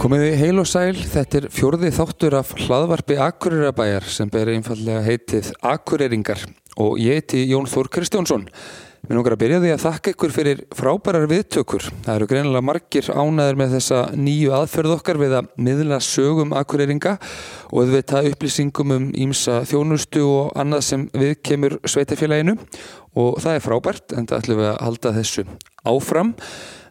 [0.00, 5.50] Komiði heil og sæl, þetta er fjórði þáttur af hlaðvarpi Akureyrabæjar sem ber einfallega heitið
[5.60, 6.46] Akureyringar
[6.80, 8.46] og ég heiti Jón Þór Kristjánsson.
[9.04, 11.90] Mér nokkar að byrja því að þakka ykkur fyrir frábærar viðtökur.
[12.06, 17.18] Það eru greinilega margir ánæður með þessa nýju aðferð okkar við að miðla sögum Akureyringa
[17.68, 22.56] og við veit að upplýsingum um ímsa þjónustu og annað sem við kemur sveitafélaginu
[23.20, 25.50] og það er frábært en það ætlum við að halda þessu
[25.84, 26.38] áfram.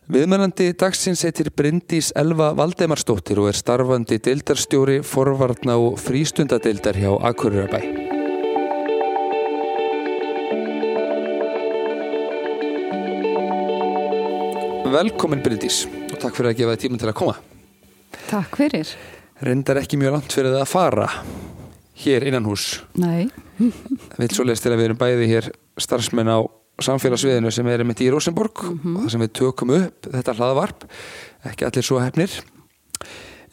[0.10, 7.78] Viðmennandi dagsins heitir Bryndís Elva Valdemarsdóttir og er starfandi deildarstjóri, forvarna og frístundadeildar hjá Akureyrabæ.
[14.98, 17.38] Velkomin Bryndís og takk fyrir að gefa þið tímum til að koma.
[18.34, 18.98] Takk fyrir.
[19.46, 21.12] Reyndar ekki mjög langt fyrir það að fara
[22.02, 22.80] hér innan hús.
[22.98, 23.30] Nei.
[24.18, 26.50] Vilt svo leist til að við erum bæði hér starfsmenn á
[26.86, 28.96] samfélagsviðinu sem er mitt í Rosenborg mm -hmm.
[28.96, 30.84] og það sem við tökum upp þetta hlaðavarp,
[31.52, 32.32] ekki allir svo hefnir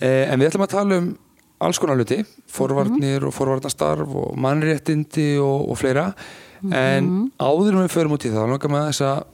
[0.00, 1.16] eh, en við ætlum að tala um
[1.58, 3.26] alls konar hluti forvarnir mm -hmm.
[3.26, 6.12] og forvarnastarf og mannréttindi og, og fleira
[6.60, 6.74] mm -hmm.
[6.74, 9.24] en áður með förum út í það langar maður þess að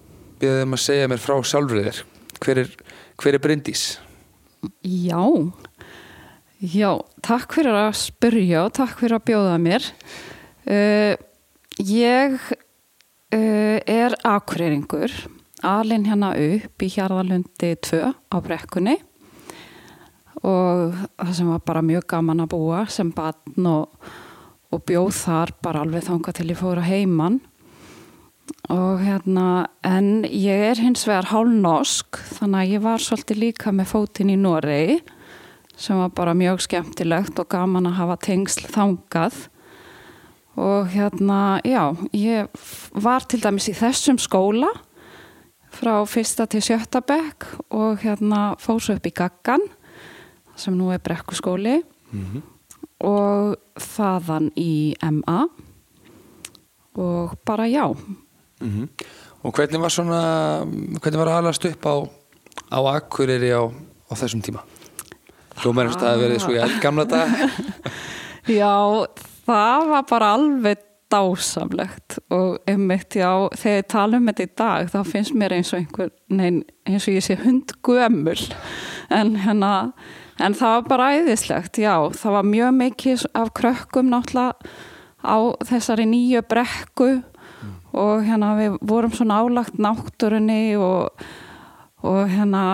[0.41, 2.05] byrja þeim að segja mér frá sjálfriðir
[2.41, 2.69] hver er,
[3.17, 3.99] hver er Bryndís?
[4.83, 5.53] Já
[6.63, 9.83] Já, takk fyrir að spyrja og takk fyrir að bjóða mér
[10.71, 11.17] uh,
[11.83, 12.39] Ég
[13.33, 15.13] er akureyringur
[15.63, 18.99] alin hérna upp í Hjarðalundi 2 á brekkunni
[20.43, 24.11] og það sem var bara mjög gaman að búa sem barn og,
[24.75, 27.41] og bjóð þar bara alveg þanga til ég fóra heimann
[28.73, 33.93] og hérna en ég er hins vegar hálnosk þannig að ég var svolítið líka með
[33.95, 34.99] fótinn í Noregi
[35.79, 39.47] sem var bara mjög skemmtilegt og gaman að hafa tengsl þangað
[40.57, 42.49] og hérna, já, ég
[42.93, 44.69] var til dæmis í þessum skóla
[45.73, 49.65] frá fyrsta til sjötta bekk og hérna fór svo upp í Gaggan
[50.57, 51.81] sem nú er brekkuskóli
[52.13, 52.43] mm -hmm.
[53.01, 55.49] og þaðan í MA
[56.95, 57.95] og bara já
[58.61, 58.89] mm -hmm.
[59.43, 60.65] Og hvernig var svona
[61.01, 62.09] hvernig var að halast upp á
[62.71, 63.73] á Akureyri á,
[64.11, 64.61] á þessum tíma?
[65.57, 67.29] Þú mennst að það verið svo í eldgamla dag
[68.61, 74.53] Já, það var bara alveg dásamlegt og einmitt já, þegar ég tala um þetta í
[74.57, 78.39] dag þá finnst mér eins og einhver nein, eins og ég sé hundgömmul
[79.13, 79.73] en hérna
[80.41, 84.57] en það var bara æðislegt, já það var mjög mikið af krökkum náttúrulega
[85.23, 85.37] á
[85.69, 87.75] þessari nýju brekku mm.
[87.93, 91.13] og hérna við vorum svo nálagt náttúrunni og,
[92.03, 92.65] og hérna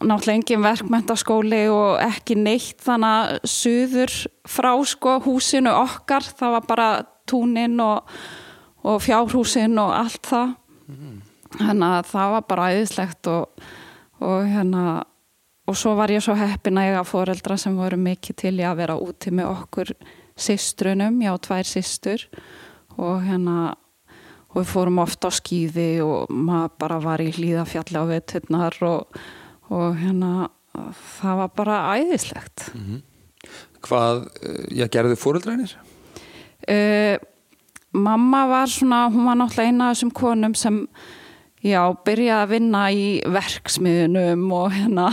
[0.00, 4.14] náttúrulega engin verkmentaskóli og ekki neitt þannig að suður
[4.48, 6.88] frá sko húsinu okkar það var bara
[7.30, 8.08] túnin og,
[8.86, 10.54] og fjárhúsin og allt það
[10.90, 11.20] mm.
[11.58, 13.68] þannig að það var bara æðislegt og,
[14.20, 14.86] og hérna
[15.70, 18.70] og svo var ég svo heppin að ég að foreldra sem voru mikið til ég
[18.70, 19.94] að vera úti með okkur
[20.40, 22.26] sýstrunum, já tvær sýstur
[22.98, 23.74] og hérna
[24.50, 29.20] og við fórum ofta á skýði og maður bara var í hlýðafjalli á veturnar og
[29.70, 30.50] og hérna
[31.20, 33.00] það var bara æðislegt mm -hmm.
[33.80, 34.26] Hvað,
[34.68, 35.72] já, gerðu fóröldrænir?
[36.68, 37.16] Uh,
[37.92, 40.88] mamma var svona, hún var náttúrulega eina af þessum konum sem
[41.64, 45.08] já, byrjaði að vinna í verksmiðunum og hérna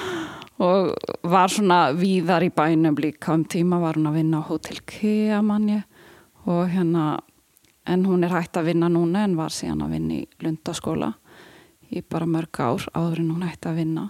[0.64, 4.80] og var svona víðar í bænum líka um tíma var hún að vinna á Hotel
[4.86, 5.82] Kea manni
[6.46, 7.18] og hérna
[7.86, 11.12] en hún er hægt að vinna núna en var síðan að vinna í Lundaskóla
[11.94, 14.08] í bara mörg ár áður en hún ætti að vinna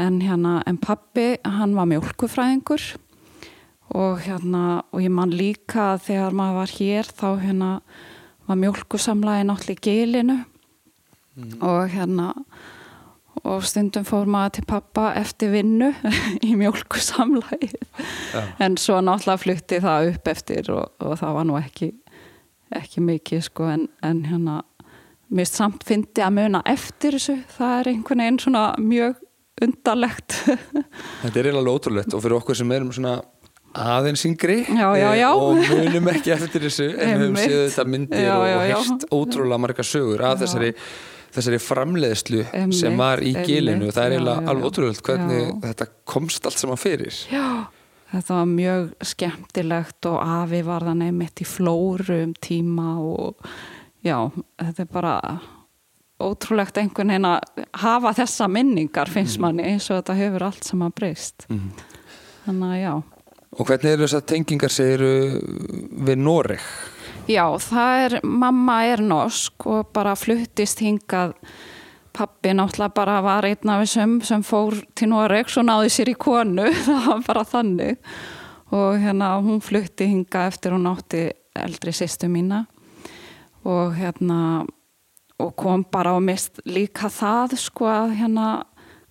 [0.00, 2.86] en hérna, en pappi hann var mjölkufræðingur
[3.92, 7.72] og hérna, og ég man líka þegar maður var hér þá hérna
[8.48, 10.38] var mjölkusamlægi náttúrulega í gilinu
[11.36, 11.58] mm.
[11.60, 12.32] og hérna
[13.42, 15.92] og stundum fór maður til pappa eftir vinnu
[16.48, 18.46] í mjölkusamlægi ja.
[18.64, 21.92] en svo náttúrulega flutti það upp eftir og, og það var nú ekki
[22.72, 24.62] ekki mikið sko en, en hérna
[25.32, 27.38] mér samt fyndi að muna eftir þessu.
[27.56, 29.20] Það er einhvern veginn svona mjög
[29.62, 30.38] undarlegt.
[31.22, 33.18] Þetta er eiginlega ótrúlegt og fyrir okkur sem erum svona
[33.72, 35.30] aðeins yngri já, já, já.
[35.30, 39.06] Eh, og munum ekki eftir þessu en við höfum séð þetta myndir og, og heist
[39.08, 40.72] ótrúlega marga sögur af þessari,
[41.32, 42.80] þessari framleiðslu Einmitt.
[42.82, 43.88] sem var í gilinu.
[43.88, 47.22] Og það er eiginlega alveg ótrúlegt hvernig þetta komst allt saman fyrir.
[47.32, 47.46] Já
[48.12, 53.46] Þetta var mjög skemmtilegt og afi var það nefnitt í flóru um tíma og
[54.04, 54.16] já,
[54.60, 55.16] þetta er bara
[56.22, 59.46] ótrúlegt einhvern veginn að hafa þessa minningar finnst mm.
[59.46, 61.66] manni eins og þetta hefur allt sem að breyst mm.
[62.46, 62.94] þannig að já
[63.52, 65.08] Og hvernig eru þess að tengingar segiru
[66.08, 66.62] við Noreg?
[67.28, 71.34] Já, það er mamma er norsk og bara fluttist hingað
[72.16, 76.16] pappi náttúrulega bara var einn af þessum sem fór til Noregs og náði sér í
[76.16, 78.16] konu, það var bara þannig
[78.72, 82.64] og hérna hún flutti hinga eftir hún átti eldri sýstu mína
[83.64, 84.38] og hérna
[85.42, 88.50] og kom bara og mist líka það sko að hérna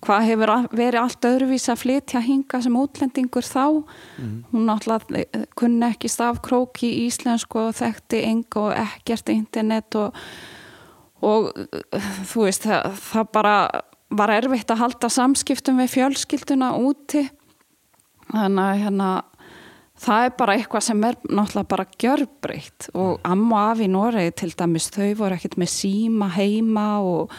[0.02, 4.32] hvað hefur verið allt öðruvís að flytja hinga sem útlendingur þá mm.
[4.50, 10.18] hún náttúrulega eh, kunni ekki stafkróki í íslensku og þekkti enga og ekkert internet og,
[11.22, 13.56] og eh, þú veist það, það bara
[14.12, 17.28] var erfitt að halda samskiptum við fjölskylduna úti
[18.32, 19.12] þannig að hérna
[20.02, 22.88] það er bara eitthvað sem er náttúrulega bara gjörbreytt.
[22.98, 27.36] Og amma og afi í Noregi til dæmis þau voru ekkert með síma heima og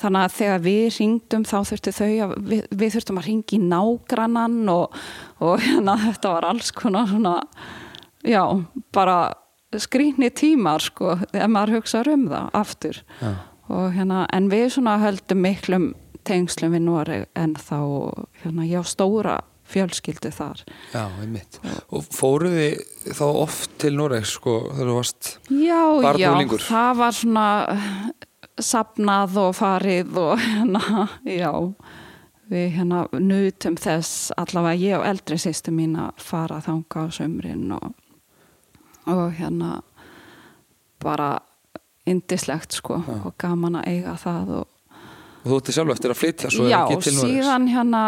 [0.00, 3.62] þannig að þegar við ringdum þá þurftu þau að við, við þurftum að ringi í
[3.68, 4.98] nágrannan og,
[5.44, 7.34] og hérna þetta var alls konar svona
[8.24, 8.42] já,
[8.96, 9.18] bara
[9.76, 13.02] skrýni tímar sko, þegar maður hugsaður um það aftur.
[13.20, 13.34] Ja.
[13.70, 15.92] og hérna en við svona höldum miklum
[16.26, 17.78] tengslum við Noreg en þá
[18.42, 19.38] hérna já stóra
[19.70, 20.64] fjölskyldu þar.
[20.92, 21.60] Já, einmitt.
[21.90, 25.80] Og fóruð þið þá oft til Noregs sko þegar þú varst já,
[26.20, 26.30] já,
[26.66, 27.46] það var svona
[28.60, 31.52] sapnað og farið og hérna, já.
[32.50, 37.68] Við hérna nutum þess allavega ég og eldri sýstu mín að fara þanga á sömrin
[37.76, 37.92] og,
[39.06, 39.76] og hérna
[41.00, 41.36] bara
[42.10, 43.20] indislegt sko ja.
[43.28, 44.68] og gaman að eiga það og,
[45.44, 48.02] og þú ætti sjálf eftir að flytja svo já, síðan hérna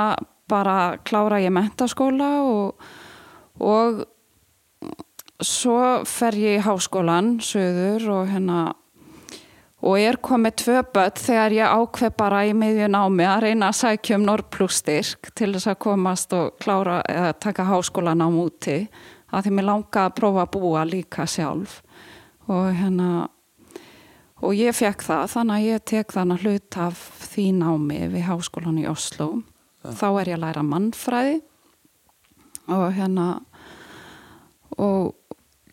[0.52, 0.76] bara
[1.08, 2.84] klára ég mentaskóla og,
[3.56, 4.04] og
[5.42, 8.60] svo fer ég í háskólan söður og hérna
[9.82, 13.70] og er komið tvö börn þegar ég ákveð bara í miðjun á mig að reyna
[13.72, 18.78] að sækja um Norrplústyrk til þess að komast og klára að taka háskólan á múti
[19.32, 21.80] að því mér langa að prófa að búa líka sjálf
[22.46, 23.08] og hérna
[24.42, 27.02] og ég fekk það þannig að ég tek þannig hlut af
[27.32, 29.28] því námi við háskólan í Oslo.
[29.82, 31.40] Þá er ég að læra mannfræði
[32.72, 33.26] og hérna
[34.78, 35.14] og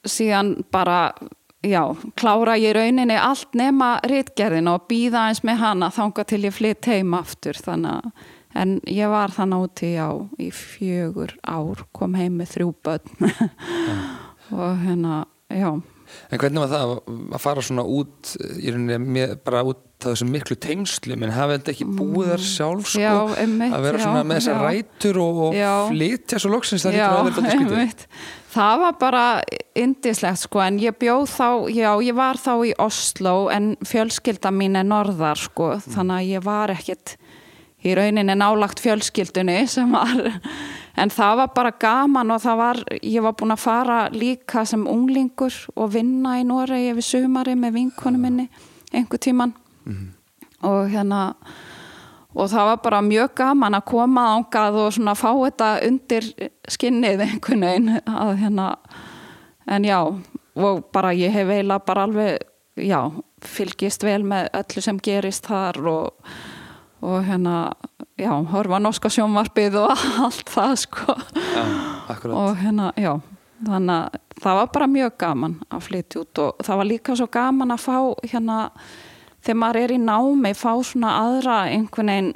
[0.09, 1.13] síðan bara
[1.61, 1.83] já,
[2.19, 6.89] klára ég rauninni allt nema réttgerðin og býða eins með hana þanga til ég flytt
[6.89, 7.59] heim aftur.
[7.59, 8.27] Þannig að
[8.59, 10.09] en ég var þannig úti á
[10.41, 13.31] í fjögur ár kom heim með þrjú börn.
[14.59, 15.75] Og hérna, já
[16.29, 16.95] En hvernig var það
[17.35, 21.57] að fara svona út í rauninni með, bara út það þessum miklu tengslu, menn hafið
[21.57, 25.19] þetta ekki búið þar sjálf sko, já, einmitt, að vera svona já, með þessar rætur
[25.23, 25.57] og, og
[25.89, 27.07] flytja svo loksins það já,
[27.53, 28.06] einmitt.
[28.50, 29.23] Það var bara
[29.77, 34.79] indislegt sko en ég bjóð þá, já ég var þá í Oslo en fjölskylda mín
[34.79, 35.91] er norðar sko mm.
[35.97, 37.17] þannig að ég var ekkit
[37.85, 40.31] í rauninni nálagt fjölskyldunni sem var
[40.99, 44.85] en það var bara gaman og það var ég var búin að fara líka sem
[44.87, 48.47] unglingur og vinna í Noregi við sumari með vinkonu minni
[48.93, 49.53] einhver tíman
[49.85, 50.07] mm.
[50.67, 51.21] og hérna
[52.35, 56.27] og það var bara mjög gaman að koma ángað og svona fá þetta undir
[56.69, 58.69] skinnið einhvern veginn að hérna
[59.69, 59.99] en já
[60.59, 62.39] og bara ég hef eiginlega bara alveg
[62.79, 62.99] já,
[63.45, 66.31] fylgist vel með öllu sem gerist þar og,
[67.05, 67.71] og hérna
[68.19, 71.18] já, horfa norska sjónvarpið og allt það sko
[71.56, 71.68] ja,
[72.30, 73.14] og hérna, já
[73.66, 77.28] þannig að það var bara mjög gaman að flytja út og það var líka svo
[77.31, 78.59] gaman að fá hérna
[79.44, 82.31] þegar maður er í námi fá svona aðra einhvern veginn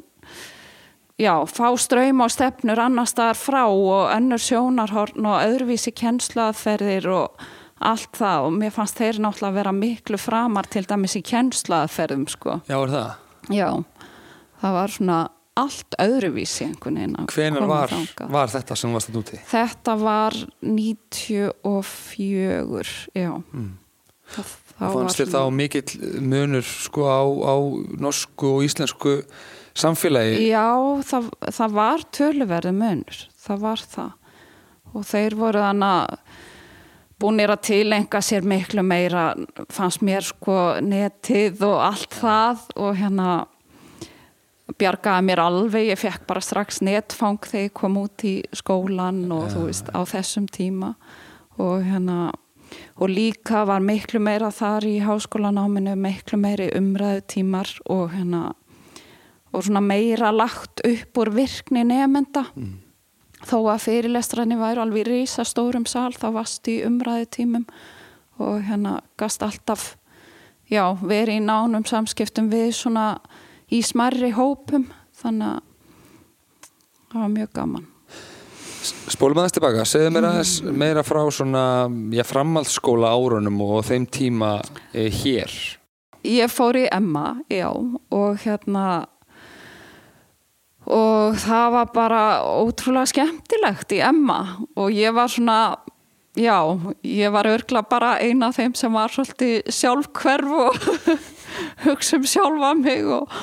[1.22, 7.46] já, fá ströym á stefnur annar staðar frá og önnur sjónarhorn og öðruvísi kjenslaðferðir og
[7.84, 12.60] allt það og mér fannst þeir náttúrulega vera miklu framar til dæmis í kjenslaðferðum sko.
[12.70, 13.16] Já, er það?
[13.52, 13.70] Já,
[14.62, 15.18] það var svona
[15.60, 17.89] allt öðruvísi einhvern veginn Hvenar var,
[18.31, 19.38] var þetta sem varst þetta úti?
[19.51, 20.33] Þetta var
[20.65, 23.72] 94, já mm.
[24.33, 24.48] það
[24.79, 25.91] fannst þér þá mikill
[26.22, 27.55] munur sko á, á
[28.01, 29.12] norsku og íslensku
[29.77, 30.36] samfélagi?
[30.50, 30.69] Já,
[31.05, 31.24] það,
[31.60, 34.12] það var töluverði munur, það var það
[34.93, 36.19] og þeir voru þannig
[37.24, 39.31] búinir að tilenga sér miklu meira,
[39.72, 43.29] fannst mér sko netið og allt það og hérna
[44.79, 49.48] bjargaði mér alveg, ég fekk bara strax netfang þegar ég kom út í skólan og
[49.48, 49.51] ja.
[49.55, 50.93] þú veist á þessum tíma
[51.60, 52.32] og hérna
[52.98, 58.53] og líka var miklu meira þar í háskólanáminu, miklu meiri umræðu tímar og hérna
[59.53, 62.72] og svona meira lagt upp úr virkni nefnda mm.
[63.46, 67.67] þó að fyrirlestrani væri alveg í rísa stórum sál, þá varst í umræðu tímum
[68.41, 69.93] og hérna gast alltaf
[70.72, 73.08] já, verið í nánum samskiptum við svona
[73.74, 74.86] í smarri hópum
[75.20, 75.62] þannig að
[77.13, 77.89] það var mjög gaman.
[78.84, 81.63] Spólum aðeins tilbaka, segðu mér aðeins meira frá svona,
[82.12, 84.58] já, framhaldsskóla árunum og þeim tíma
[84.92, 85.53] eh, hér.
[86.24, 89.06] ég fór í Emma, já, og hérna
[90.84, 94.39] og það var bara ótrúlega skemmtilegt í Emma.
[94.75, 95.77] Og ég var svona
[96.36, 96.58] já,
[97.03, 100.75] ég var örgla bara eina af þeim sem var svolítið sjálfkverf og
[101.86, 103.33] hugsa um sjálfa mig og,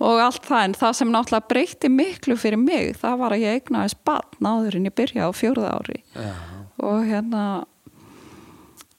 [0.00, 0.64] og allt það.
[0.64, 4.78] En það sem náttúrulega breyti miklu fyrir mig það var að ég eignaðis barn áður
[4.80, 6.02] en ég byrja á fjórða ári.
[6.16, 6.30] Já.
[6.76, 7.64] og hérna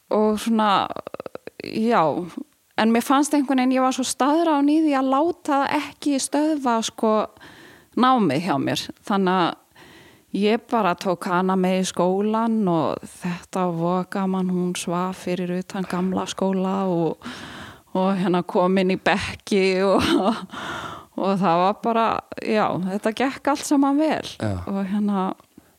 [0.10, 0.88] og svona
[1.64, 2.02] já,
[2.78, 6.80] en mér fannst einhvern veginn ég var svo staðra á nýði að láta ekki stöðva
[6.86, 7.14] sko
[7.98, 8.84] námið hjá mér.
[9.08, 9.56] Þannig að
[10.38, 15.88] ég bara tók hana með í skólan og þetta var gaman hún svaf fyrir utan
[15.90, 17.18] gamla skóla og,
[17.96, 20.04] og hérna kom inn í bekki og,
[21.18, 22.08] og það var bara
[22.44, 24.56] já, þetta gekk allt saman vel Já.
[24.68, 25.28] og hérna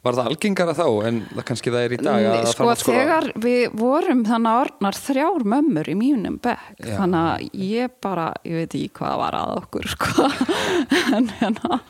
[0.07, 2.59] Var það algengara þá en það kannski það er í dag að Nei, að sko
[2.62, 6.93] framhaldsskóla- þegar við vorum þannig orðnar þrjár mömmur í mínum bekk Já.
[7.00, 10.29] þannig að ég bara, ég veit ekki hvað var að okkur sko
[11.19, 11.81] en, hérna,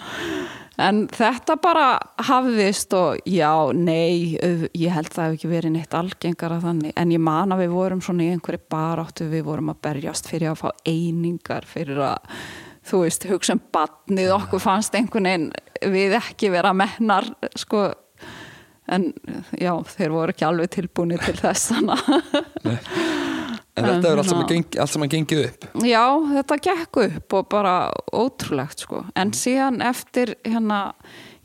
[0.78, 1.86] en þetta bara
[2.28, 4.38] hafðist og já, nei
[4.76, 8.02] ég held það hef ekki verið neitt algengara þannig, en ég man að við vorum
[8.04, 12.34] svona í einhverju baráttu, við vorum að berjast fyrir að fá einingar fyrir að
[12.88, 15.50] þú veist, hugsa um badnið okkur fannst einhvern veginn
[15.92, 17.90] við ekki vera mennar sko.
[18.88, 19.10] En
[19.60, 23.37] já, þeir voru ekki alveg tilbúinir til þess þannig
[23.78, 24.52] En þetta er allt saman, Ná.
[24.52, 25.66] geng, allt saman gengið upp.
[25.86, 26.04] Já,
[26.34, 27.74] þetta gekk upp og bara
[28.12, 30.80] ótrúlegt sko, en síðan eftir hérna,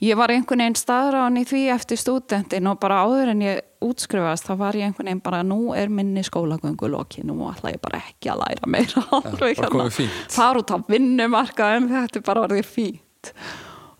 [0.03, 4.47] ég var einhvern veginn staðráðan í því eftir stúdentin og bara áður en ég útskrifast
[4.47, 8.01] þá var ég einhvern veginn bara, nú er minni skólagöngu loki, nú ætla ég bara
[8.07, 9.05] ekki að læra meira.
[9.19, 10.33] Alveg bara komið fínt.
[10.33, 13.33] fara út á vinnumarka en þetta bara orðið fínt.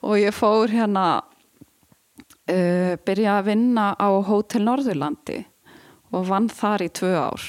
[0.04, 1.06] Og ég fór hérna
[2.50, 5.44] uh, byrja að vinna á Hótel Norðurlandi
[6.14, 7.46] og vann þar í tvö ár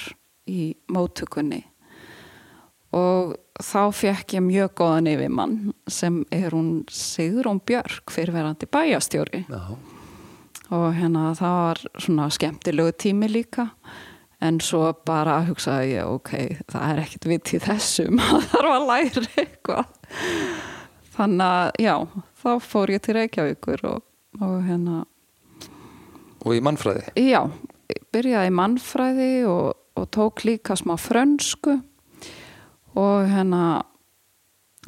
[0.51, 1.63] í móttökunni.
[2.95, 5.57] Og þá fekk ég mjög góðan yfirmann
[5.91, 9.63] sem er hún Sigrún Björk fyrirverandi bæjastjóri Já.
[10.71, 13.71] og hérna það var svona skemmtilegu tími líka.
[14.45, 16.33] En svo bara hugsaði ég ok,
[16.69, 20.13] það er ekkert vitt í þessu maður þarf að læra eitthvað.
[21.15, 21.95] Þannig að já
[22.43, 24.03] þá fór ég til Reykjavíkur og,
[24.43, 25.05] og hérna
[26.45, 27.07] Og í mannfræði?
[27.25, 27.41] Já,
[28.13, 31.79] byrjaði í mannfræði og, og tók líka smá frönsku
[32.95, 33.83] og hérna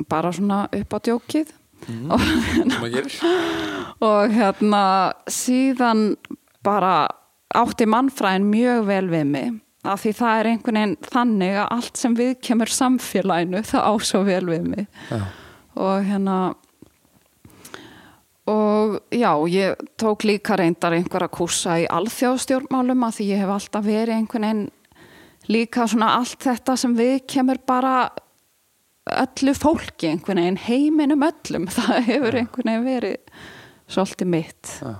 [0.08, 1.52] bara svona upp á djókið.
[2.10, 3.20] Og sem að gerir
[4.00, 4.82] og hérna
[5.30, 6.16] síðan
[6.64, 7.06] bara
[7.54, 9.54] átti mannfræðin mjög vel við mig
[9.86, 13.92] af því það er einhvern veginn þannig að allt sem við kemur samfélaginu það á
[14.02, 14.86] svo vel við mig.
[15.10, 15.20] Já.
[15.76, 16.36] og hérna
[18.46, 23.86] og já, ég tók líka reyndar einhverja kursa í alþjóðstjórnmálum að því ég hef alltaf
[23.86, 24.66] verið einhvern veginn
[25.53, 27.97] líka svona allt þetta sem við kemur bara
[29.07, 33.45] öllu fólki einhvern veginn heiminum öllum, það hefur einhvern veginn verið
[33.87, 34.73] svolítið mitt.
[34.83, 34.95] Já.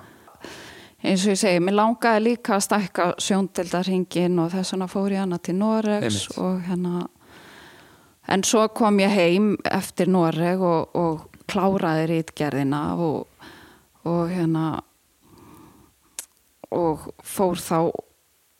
[1.03, 5.25] eins og ég segi, mér langaði líka að stækka sjóndeldarhingin og þess vegna fór ég
[5.25, 7.07] hana til Noregs og hérna
[8.31, 13.27] en svo kom ég heim eftir Noreg og, og kláraði rítgerðina og,
[14.07, 14.81] og hérna
[16.75, 17.79] og fór þá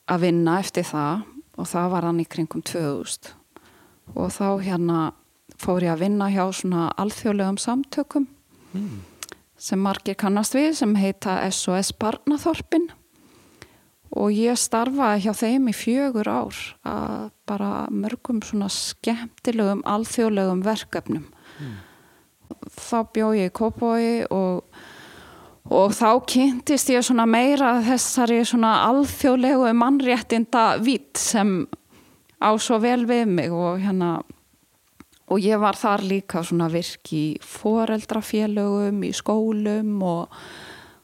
[0.07, 1.25] að vinna eftir það
[1.57, 3.33] og það var hann í kringum 2000
[4.15, 4.99] og þá hérna
[5.59, 8.27] fór ég að vinna hjá svona alþjóðlegum samtökum
[9.57, 12.91] sem margir kannast við sem heita SOS Barnaþorpin.
[14.17, 21.25] Og ég starfaði hjá þeim í fjögur ár að bara mörgum svona skemmtilegum alþjóðlegum verkefnum.
[22.77, 24.63] Þá bjó ég í Kópói og,
[25.67, 31.59] og þá kynntist ég svona meira þessari svona alþjóðlegu mannréttinda vitt sem
[32.39, 34.17] á svo vel við mig og hérna
[35.27, 40.37] og ég var þar líka svona virk í foreldrafélögum, í skólum og,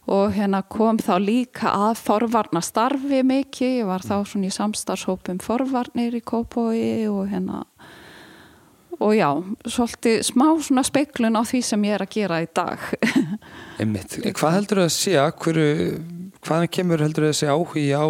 [0.08, 5.44] og hérna kom þá líka að forvarna starfi mikið, ég var þá svona í samstarfshópum
[5.44, 7.66] forvarnir í Kópói og hérna
[9.04, 9.30] og já,
[9.68, 12.86] svolítið smá svona speiklun á því sem ég er að gera í dag.
[13.82, 14.16] Einmitt.
[14.38, 15.68] Hvað heldur það að sé hverju,
[16.44, 18.06] hvaðan kemur heldur það að sé áhugi á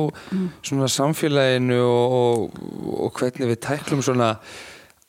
[0.66, 2.62] svona samfélaginu og, og,
[3.08, 4.36] og hvernig við tæklum svona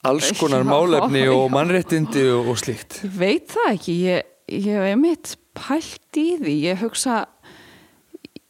[0.05, 3.03] alls konar málefni og mannréttindi og, og slíkt?
[3.05, 7.25] Ég veit það ekki, ég, ég hef einmitt pælt í því, ég hugsa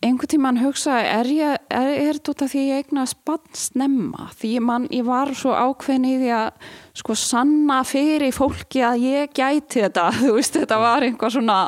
[0.04, 4.88] einhvern tímann hugsa er ég, er, er þetta því ég eignast bann snemma, því man,
[4.92, 6.66] ég var svo ákveðin í því að
[7.00, 11.60] sko sanna fyrir fólki að ég gæti þetta, þú veist, þetta var einhver svona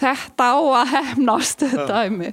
[0.00, 2.32] þetta á að hefnast þetta dæmi,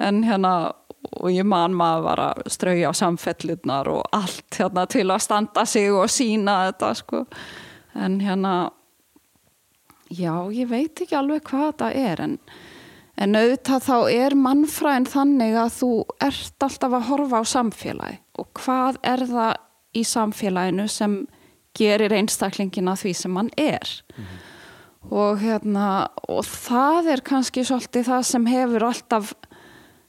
[0.00, 0.54] en hérna
[1.00, 5.88] og ég man maður var að strauja samfellurnar og allt hérna til að standa sig
[5.92, 7.22] og sína þetta sko.
[7.96, 8.54] En hérna
[10.12, 12.36] já, ég veit ekki alveg hvað þetta er en,
[13.20, 15.90] en auðvitað þá er mannfræðin þannig að þú
[16.26, 19.52] ert alltaf að horfa á samfélagi og hvað er það
[20.00, 21.18] í samfélaginu sem
[21.76, 25.12] gerir einstaklingina því sem hann er mm -hmm.
[25.12, 29.34] og hérna og það er kannski svolítið það sem hefur alltaf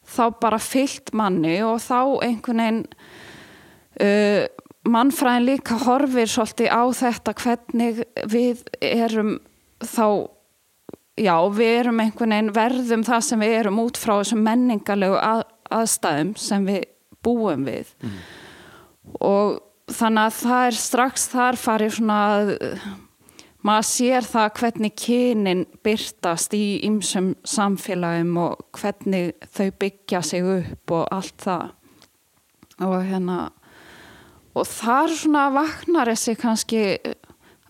[0.08, 2.86] þá bara fyllt manni og þá einhvern veginn
[4.02, 4.46] uh,
[4.88, 9.40] mannfræðin líka horfir svolítið á þetta hvernig við erum
[9.80, 10.28] þá
[11.20, 15.44] já, við erum einhvern veginn verðum það sem við erum út frá þessum menningarlegu að,
[15.72, 16.82] aðstæðum sem við
[17.22, 18.18] búum við mm.
[19.28, 22.52] og þannig að það er strax þar farið svona að
[23.62, 30.96] maður sér það hvernig kynin byrtast í ymsum samfélagum og hvernig þau byggja sig upp
[30.98, 33.40] og allt það og hérna
[34.58, 36.82] og þar svona vaknar þessi kannski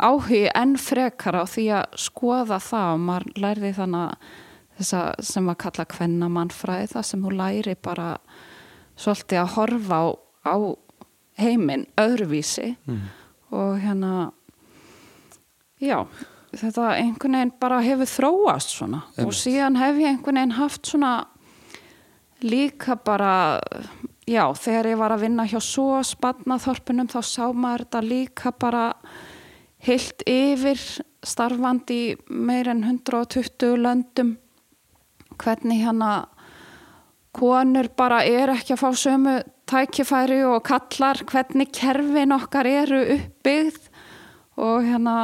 [0.02, 4.32] áhugi enn frekar á því að skoða það og maður lærði þannig
[4.82, 8.10] þessa sem að kalla kvennamannfræði það sem hún læri bara
[9.00, 10.06] svolítið að horfa á,
[10.48, 10.56] á
[11.42, 13.02] heiminn öðruvísi mm.
[13.56, 14.14] og hérna
[15.82, 16.06] já,
[16.54, 19.28] þetta einhvern veginn bara hefur þróast svona Emme.
[19.28, 21.14] og síðan hef ég einhvern veginn haft svona
[22.42, 23.62] líka bara
[24.26, 28.86] já, þegar ég var að vinna hjá svo spannaþorpunum þá sá maður þetta líka bara
[29.86, 30.80] heilt yfir
[31.26, 34.36] starfandi meir en 120 löndum
[35.42, 36.12] hvernig hérna
[37.36, 39.36] konur bara er ekki að fá sömu
[39.72, 43.88] tækifæri og kallar hvernig kerfin okkar eru uppbyggð
[44.62, 45.16] og hérna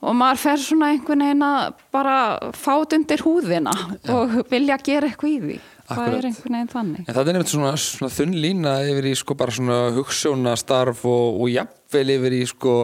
[0.00, 2.16] og maður fer svona einhvern veginn að bara
[2.56, 4.14] fát undir húðina ja.
[4.16, 5.90] og vilja gera eitthvað í því Akkurat.
[5.90, 9.14] það er einhvern veginn þannig en það er nefnt svona, svona þunn lína yfir í
[9.20, 11.52] sko bara svona hugssjónastarf og, og
[11.90, 12.74] jafnvel yfir í sko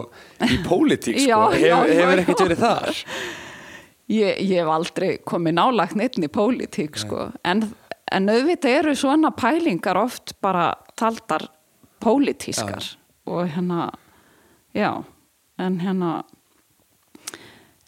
[0.43, 3.01] í pólitík sko, já, Hef, já, hefur ekkert verið þar?
[4.07, 7.31] Ég, ég hef aldrei komið nálagt neitt í pólitík sko.
[7.43, 7.65] En,
[8.11, 11.49] en auðvitað eru svona pælingar oft bara taldar
[11.99, 12.83] pólitískar.
[12.83, 13.03] Ja.
[13.27, 13.91] og hérna
[14.73, 15.03] já,
[15.59, 16.23] en hérna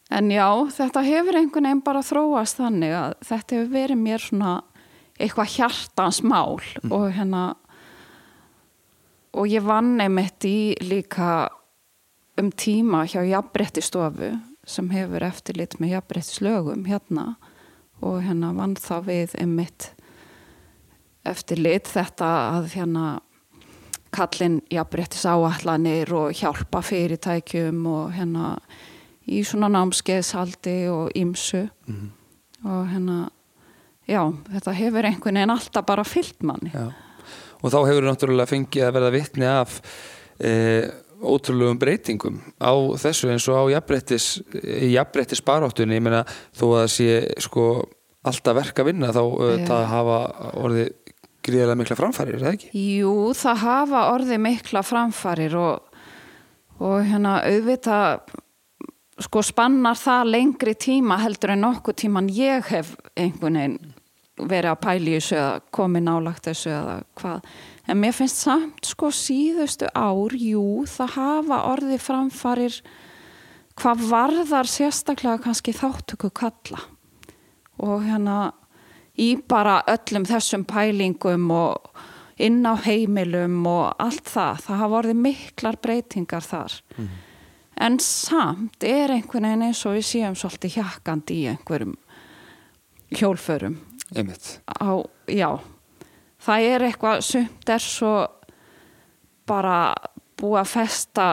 [0.09, 4.53] En já, þetta hefur einhvern veginn bara þróast þannig að þetta hefur verið mér svona
[5.21, 6.57] eitthvað hjartans mál.
[6.81, 6.91] Mm.
[6.91, 7.43] og hérna
[9.39, 11.47] og ég vann einmitt í líka
[12.39, 14.33] um tíma hjá jafnbrettistofu
[14.69, 17.33] sem hefur eftirlit með jafnbrettislögum hérna
[18.03, 19.91] og hérna vann þá við einmitt
[21.27, 23.07] eftirlit þetta að hérna
[24.15, 28.55] kallin jafnbrettis áallanir og hjálpa fyrirtækjum og hérna
[29.29, 32.09] í svona námskeiðsaldi og ímsu mm -hmm.
[32.69, 33.29] og hérna
[34.07, 36.93] já, þetta hefur einhvern veginn alltaf bara fyllt manni já.
[37.59, 39.77] Og þá hefur þú náttúrulega fengið að verða vittni af
[40.39, 40.51] e,
[41.19, 46.23] ótrúlegum breytingum á þessu eins og á jafnbrettis baráttunni, ég meina
[46.55, 47.09] þó að það sé
[47.43, 47.65] sko
[48.29, 49.23] alltaf verk að vinna þá
[49.67, 50.19] það hafa
[50.59, 50.91] orðið
[51.49, 52.69] gríðilega mikla framfærir, er það ekki?
[52.99, 56.03] Jú, það hafa orðið mikla framfærir og,
[56.83, 58.35] og hérna auðvitað
[59.19, 63.79] sko spannar það lengri tíma heldur en nokkuð tíman ég hef einhvern veginn
[64.39, 67.49] verið að pæli þessu eða komið nálagt þessu eða hvað.
[67.89, 72.79] En mér finnst samt sko síðustu ár jú það hafa orðið framfarir
[73.79, 76.83] hvað varðar sérstaklega kannski þáttöku kalla
[77.79, 78.39] og hérna
[79.19, 82.03] í bara öllum þessum pælingum og
[82.39, 86.77] inn á heimilum og allt það það hafa orðið miklar breytingar þar.
[86.97, 87.09] Mm
[87.79, 91.95] en samt er einhvern veginn eins og við séum svolítið hjakkandi í einhverjum
[93.15, 93.77] hjólförum
[94.13, 94.91] á,
[95.27, 95.49] já
[96.39, 98.13] það er eitthvað sumt er svo
[99.49, 99.93] bara
[100.39, 101.27] búið að festa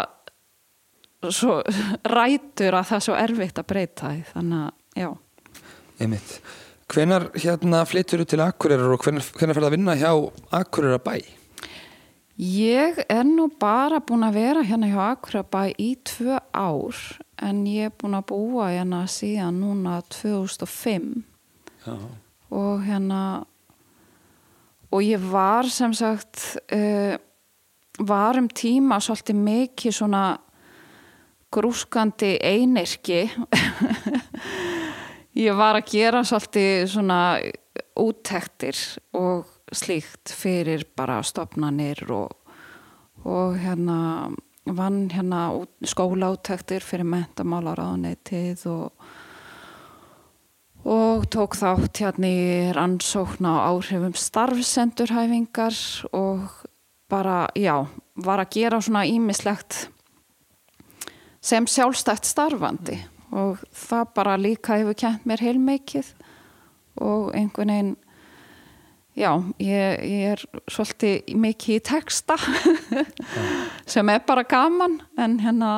[1.27, 1.61] svo
[2.07, 5.11] rætur að það er svo erfitt að breyta því þannig að já
[5.97, 6.41] Einmitt.
[6.93, 10.11] Hvenar hérna flyttur þú til Akureyrar og hvenar, hvenar fer það að vinna hjá
[10.55, 11.15] Akureyrar bæ?
[12.37, 16.99] Ég er nú bara búin að vera hérna hjá Akrabæ í tvö ár
[17.41, 21.25] en ég er búin að búa hérna síðan núna 2005
[21.87, 21.97] Já.
[22.55, 23.21] Og hérna
[24.93, 27.17] og ég var sem sagt uh,
[27.99, 30.25] var um tíma svolítið mikið svona
[31.53, 33.25] grúskandi einirki
[35.47, 37.21] ég var að gera svolítið svona
[37.97, 38.79] úttektir
[39.17, 42.35] og slíkt fyrir bara stopnanir og,
[43.25, 44.31] og hérna
[44.67, 45.49] vann hérna
[45.87, 49.07] skólaúttektir fyrir mentamálaráðanetið og
[50.87, 55.75] og tók þátt hérna í rannsókn á áhrifum starfsendurhæfingar
[56.15, 56.47] og
[57.11, 59.89] bara, já, var að gera svona ímislegt
[61.43, 63.01] sem sjálfstætt starfandi.
[63.35, 66.13] Og það bara líka hefur kent mér heilmikið.
[67.03, 67.97] Og einhvern veginn
[69.17, 72.37] já, ég, ég er svolítið mikið í texta
[73.93, 75.73] sem er bara gaman en hérna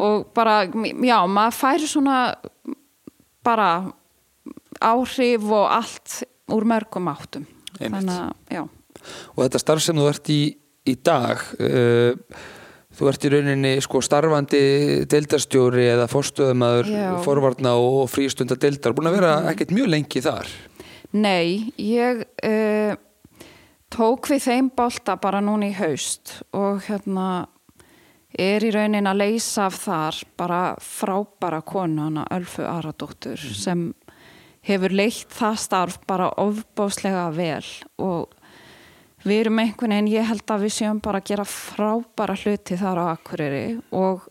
[0.00, 2.18] og bara, já, maður fær svona
[3.44, 3.70] bara
[4.80, 7.46] áhrif og allt úr mörgum áttum.
[7.78, 8.66] Þannig
[9.34, 10.40] og þetta starf sem þú ert í
[10.88, 12.16] í dag uh,
[12.96, 14.62] þú ert í rauninni sko starfandi
[15.10, 16.90] deildarstjóri eða fórstöðumæður.
[16.90, 17.22] Mhm.
[17.26, 20.50] forvarna og frístunda deildar búin að vera ekkert mjög lengi þar.
[21.10, 22.98] Nei, ég uh,
[23.90, 27.48] tók við þeim bolta bara núna í haust og hérna
[28.30, 33.88] er í raunin að leysa af þar bara frábara konu hana Ölfu Aradóttur sem
[34.66, 37.64] hefur leitt það starf bara ofbáslega vel.
[38.02, 38.34] Og
[39.24, 43.00] við erum einhvern veginn, ég held að við séum bara að gera frábara hluti þar
[43.00, 43.64] á Akureyri.
[43.96, 44.26] Og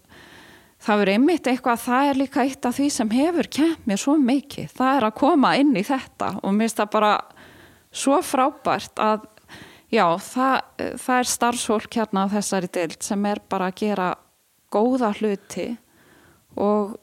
[0.79, 4.15] það verður einmitt eitthvað, það er líka eitt af því sem hefur kemd mér svo
[4.21, 6.31] mikið, það er að koma inn í þetta.
[6.43, 7.11] Og mér finnst það bara
[7.89, 9.27] svo frábært að
[9.89, 10.55] já, það,
[11.01, 14.09] það er starfsfólk hérna á þessari deild sem er bara að gera
[14.73, 15.69] góða hluti.
[16.59, 16.97] Og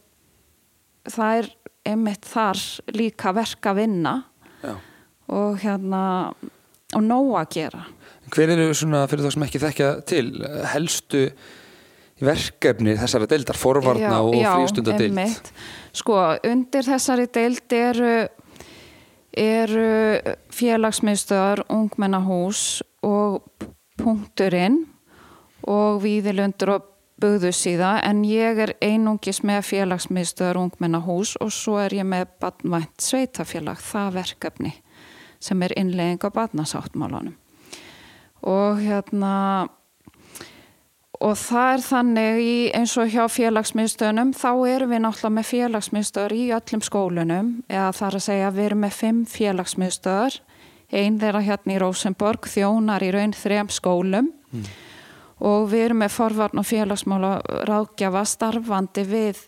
[1.11, 1.51] það er
[1.87, 2.61] einmitt þar
[2.97, 4.15] líka verk að vinna
[4.63, 4.75] Já.
[5.33, 6.03] og hérna
[6.95, 7.87] og nóg að gera
[8.33, 10.27] hver eru svona fyrir þá sem ekki þekkja til
[10.73, 11.23] helstu
[12.25, 15.53] verkefni þessara deildar, forvarna Já, og já, frístunda deild einmitt.
[15.97, 16.17] Sko,
[16.49, 18.13] undir þessari deild eru,
[19.37, 19.89] eru
[20.57, 23.43] félagsmiðstöðar, ungmennahús og
[24.01, 24.83] punkturinn
[25.69, 26.91] og víðilundur og
[27.23, 33.81] bugðusíða en ég er einungis með félagsmiðstöðar ungmennahús og svo er ég með badnvænt sveitafélag,
[33.81, 34.75] það verkefni
[35.41, 37.37] sem er innlegging á badnasáttmálanum
[38.47, 39.35] og hérna
[41.17, 46.35] og það er þannig í, eins og hjá félagsmiðstöðunum þá erum við náttúrulega með félagsmiðstöður
[46.37, 50.41] í öllum skólunum eða þar að segja við erum með fimm félagsmiðstöður
[50.97, 54.29] einn þeirra hérna í Rosenborg þjónar í raun þrem skólum
[55.45, 57.33] og við erum með forvarn og félagsmála
[57.69, 59.43] ráðgjafa starfandi við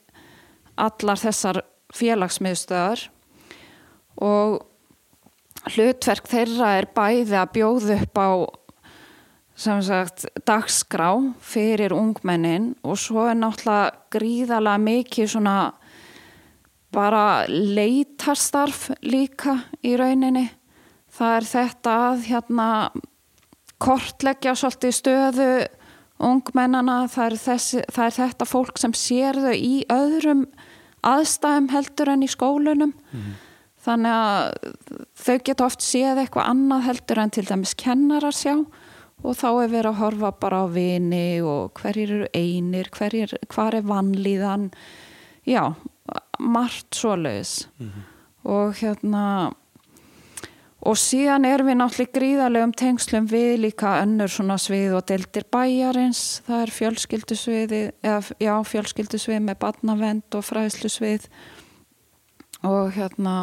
[0.78, 1.62] allar þessar
[1.96, 3.06] félagsmiðstöðar
[4.24, 4.58] og
[5.74, 8.30] hlutverk þeirra er bæði að bjóða upp á
[9.58, 11.10] sagt dagskrá
[11.42, 15.56] fyrir ungmennin og svo er náttúrulega gríðalega mikið svona
[16.94, 20.46] bara leitarstarf líka í rauninni.
[21.10, 22.68] Það er þetta að hérna
[23.82, 25.50] kortleggja svolítið stöðu
[26.18, 30.46] ungmennana það er, þessi, það er þetta fólk sem sér þau í öðrum
[31.06, 32.94] aðstæðum heldur en í skólunum
[33.86, 34.74] þannig að
[35.14, 38.56] þau geta oft séð eitthvað annað heldur en til dæmis kennarar sjá
[39.24, 43.74] og þá er verið að horfa bara á vini og hverjir eru einir, hverjir, hvar
[43.74, 44.68] er vannlíðan,
[45.48, 45.74] já,
[46.38, 47.68] margt svoleiðis.
[48.46, 49.52] Og hérna
[50.88, 56.22] og síðan erum við náttúrulega gríðarlegum tengslum við líka önnur svona svið og deltir bæjarins,
[56.46, 61.28] það er fjölskyldusviði, eða já, fjölskyldusvið með barnavend og fræðslusvið.
[62.68, 63.34] Og hérna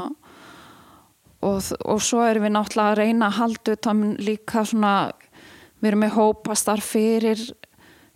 [1.46, 4.96] og, og svo erum við náttúrulega að reyna að halda utan líka svona
[5.80, 7.42] við erum með hópastar fyrir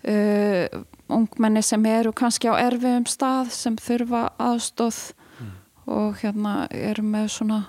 [0.09, 0.65] uh,
[1.09, 5.01] ungmenni sem eru kannski á erfiðum stað sem þurfa aðstóð
[5.89, 7.59] og hérna erum með svona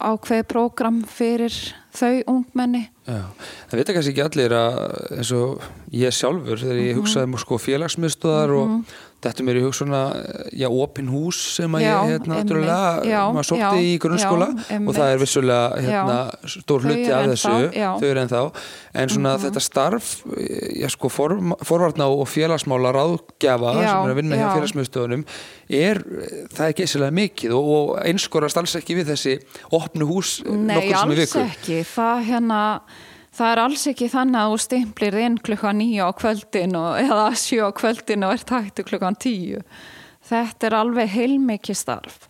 [0.00, 1.54] ákveði prógram fyrir
[1.94, 2.86] þau ungmenni.
[3.08, 3.22] Já,
[3.70, 4.80] það veit ekki allir að
[5.18, 8.74] eins og ég sjálfur þegar ég hugsaði um sko félagsmiðstöðar og
[9.20, 10.00] þetta mér í hugsauna
[10.56, 12.38] já, opin hús sem að Já, ég hérna
[13.04, 16.16] Já, maður sótti já, í grunnskóla já, og það er vissulega hérna
[16.54, 17.90] stór Þau hluti af þessu, já.
[17.90, 18.00] Mhm.
[18.00, 18.42] þau eru ennþá.
[19.02, 20.08] En svona þetta starf
[20.80, 21.36] já sko for,
[21.68, 24.54] forvarna og félagsmála ráðgjafa Já, sem er að vinna hjá já.
[24.56, 25.24] félagsmiðstöðunum
[25.80, 26.02] er,
[26.56, 29.36] það er geysilega mikið og, og einskorast alls ekki við þessi
[29.76, 31.80] opnu hús Nei, nokkur sem alls viku ekki.
[31.92, 32.60] Það hérna
[33.40, 37.30] Það er alls ekki þannig að þú stimplir inn klukkan nýja á kvöldin og, eða
[37.40, 39.62] sjö á kvöldin og er tættu klukkan tíu.
[40.28, 42.26] Þetta er alveg heilmikið starf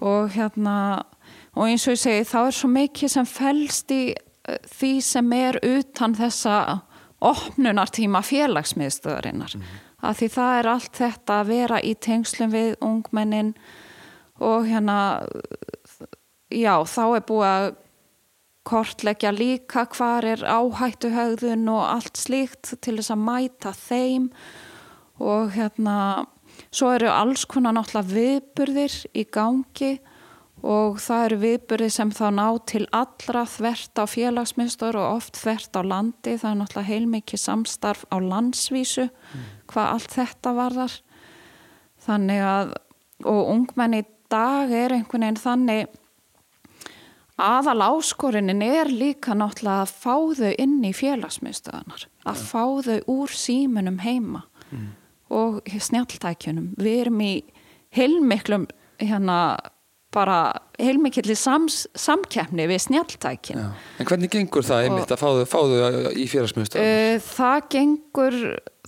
[0.00, 0.76] og hérna
[1.52, 5.36] og eins og ég segi þá er svo mikið sem felst í uh, því sem
[5.36, 6.56] er utan þessa
[7.20, 9.58] opnunartíma félagsmiðstöðarinnar.
[10.00, 13.52] Að því það er allt þetta að vera í tengslum við ungmennin
[14.40, 14.98] og hérna
[16.48, 17.70] já þá er búið að
[18.66, 24.28] kortleggja líka hvar er áhættuhegðun og allt slíkt til þess að mæta þeim.
[25.20, 25.96] Og hérna
[26.72, 29.92] svo eru alls konar náttúrulega viðburðir í gangi
[30.60, 35.80] og það eru viðburðir sem þá ná til allra þvert á félagsmyndstur og oft þvert
[35.80, 36.36] á landi.
[36.36, 39.08] Það er náttúrulega heilmikið samstarf á landsvísu
[39.72, 41.00] hvað allt þetta varðar.
[42.00, 42.76] Þannig að
[43.28, 45.96] og ungmenn í dag er einhvern veginn þannig
[47.40, 53.34] aðal áskorinin er líka náttúrulega að fá þau inn í félagsmiðstöðanar að fá þau úr
[53.34, 54.88] símunum heima mm.
[55.34, 57.34] og snjáltækjunum við erum í
[57.96, 58.68] heilmiklum
[59.00, 59.40] hérna
[60.10, 60.38] bara
[60.80, 66.10] heilmikilli sams, samkeppni við snjáltækin En hvernig gengur það einmitt að fá þau, fá þau
[66.18, 67.14] í félagsmiðstöðanar?
[67.14, 68.38] Uh, það gengur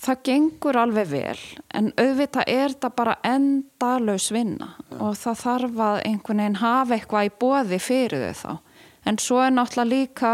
[0.02, 1.40] það gengur alveg vel
[1.74, 4.96] en auðvitað er það bara endalaus vinna Já.
[4.98, 8.52] og það þarf að einhvern veginn hafa eitthvað í bóði fyrir þau þá
[9.10, 10.32] en svo er náttúrulega líka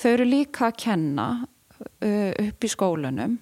[0.00, 3.38] þau eru líka að kenna uh, upp í skólunum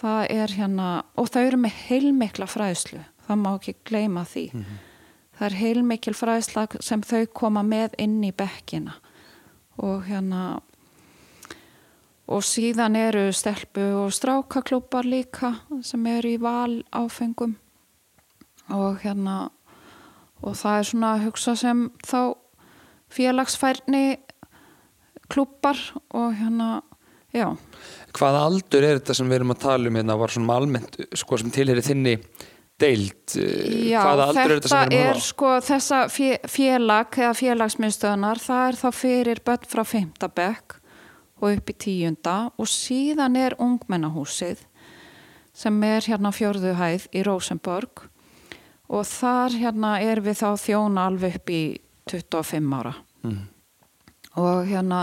[0.00, 4.64] það er hérna og þau eru með heilmikla fræðslu það má ekki gleyma því mm
[4.64, 4.80] -hmm.
[5.38, 8.98] það er heilmikil fræðsla sem þau koma með inn í bekkina
[9.80, 10.60] og hérna
[12.30, 15.54] og síðan eru stelpu og strákaklúpar líka
[15.86, 17.56] sem eru í val áfengum
[18.70, 19.48] og hérna
[20.40, 22.20] og það er svona að hugsa sem þá
[23.10, 24.04] félagsfærni
[25.30, 25.78] klúpar
[26.14, 26.80] og hérna
[27.34, 27.50] já.
[28.14, 31.38] Hvaða aldur er þetta sem við erum að tala um hérna var svona almennt sko
[31.40, 32.16] sem tilherir þinni
[32.80, 35.24] deilt Já, hvaða aldur er þetta sem við erum að tala um?
[35.26, 36.02] Sko, þessa
[36.54, 40.79] félag eða félagsmyndstöðunar það er þá fyrir börn frá feimtabekk
[41.40, 44.66] og upp í tíunda og síðan er ungmennahúsið
[45.56, 48.04] sem er hérna fjörðuhæð í Rosenborg
[48.90, 51.62] og þar hérna er við þá þjóna alveg upp í
[52.10, 53.42] 25 ára mm.
[54.42, 55.00] og hérna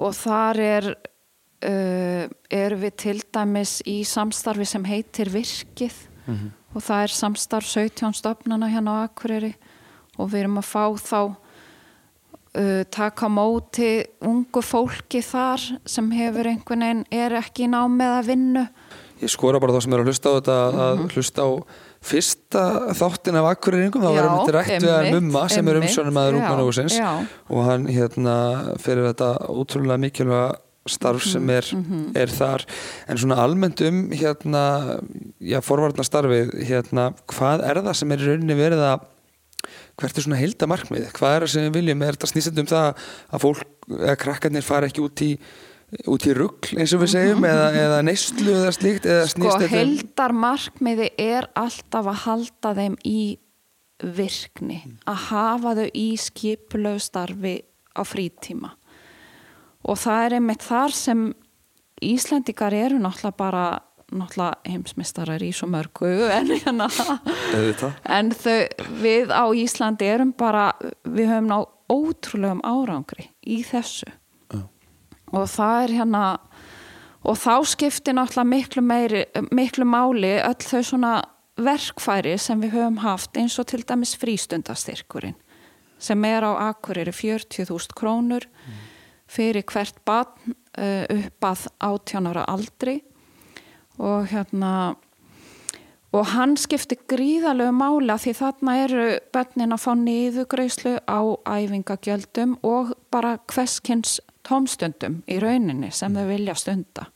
[0.00, 6.50] og þar er uh, er við til dæmis í samstarfi sem heitir Virkið mm -hmm.
[6.74, 9.54] og það er samstarf 17 stofnana hérna á Akureyri
[10.18, 11.36] og við erum að fá þá
[12.58, 13.92] uh, taka móti
[14.26, 18.66] ungu fólki þar sem hefur einhvern veginn er ekki námið að vinna
[19.20, 20.84] Ég skora bara þá sem er að hlusta á þetta mm -hmm.
[20.84, 21.08] að mhm.
[21.14, 21.50] hlusta á
[22.00, 22.62] fyrsta
[22.96, 26.96] þáttin af akkurýringum, þá verðum við rætt við að mumma sem er umsjónum aður ungmannahúsins
[27.50, 28.36] og hann hérna
[28.80, 30.54] fyrir þetta útrúlega mikilvæga
[30.88, 32.16] starf sem mhm, er, mm -hmm.
[32.16, 32.64] er þar
[33.08, 35.00] en svona almennt um hérna,
[35.40, 39.00] já, forvarnar starfið hérna, hvað er það sem er í rauninni verið að
[40.00, 42.04] hvert er svona heildamarkmið, hvað er það sem við viljum?
[42.06, 45.34] Er þetta snýsand um það að fólk eða krakkarnir fara ekki út í
[46.06, 49.72] út í ruggl eins og við segjum eða, eða neyslu eða slíkt eða sko um-
[49.72, 53.22] heildarmarkmiði er alltaf að halda þeim í
[54.00, 57.56] virkni að hafa þau í skipulegu starfi
[57.92, 58.70] á frítíma.
[59.84, 61.30] Og það er einmitt þar sem
[62.00, 63.64] Íslandikar eru náttúrulega bara
[64.10, 66.88] náttúrulega heimsmyndstarar í svo mörgu en, hérna,
[68.04, 68.58] en þau,
[69.02, 70.70] við á Íslandi erum bara,
[71.04, 71.58] við höfum ná
[71.90, 74.10] ótrúlegum árangri í þessu
[74.54, 74.64] uh.
[75.34, 76.24] og það er hérna
[77.20, 81.14] og þá skiptir náttúrulega miklu, meiri, miklu máli öll þau svona
[81.60, 85.36] verkfæri sem við höfum haft eins og til dæmis frístundastyrkurinn
[86.00, 88.80] sem er á Akureyri 40.000 krónur mm.
[89.28, 93.00] fyrir hvert barn uh, upp að 18 ára aldri
[94.00, 94.72] og hérna
[96.10, 102.94] og hann skipti gríðalög mála því þarna eru bönnin að fá niðugreyslu á æfingagjöldum og
[103.14, 107.06] bara hverskins tómstundum í rauninni sem þau vilja stunda.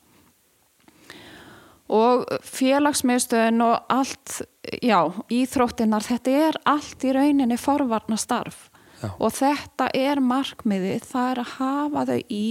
[1.95, 4.39] Og félagsmiðstöðun og allt,
[4.81, 8.71] já, íþróttinnar þetta er allt í rauninni forvarna starf
[9.03, 9.11] já.
[9.11, 12.47] og þetta er markmiði, það er að hafa þau í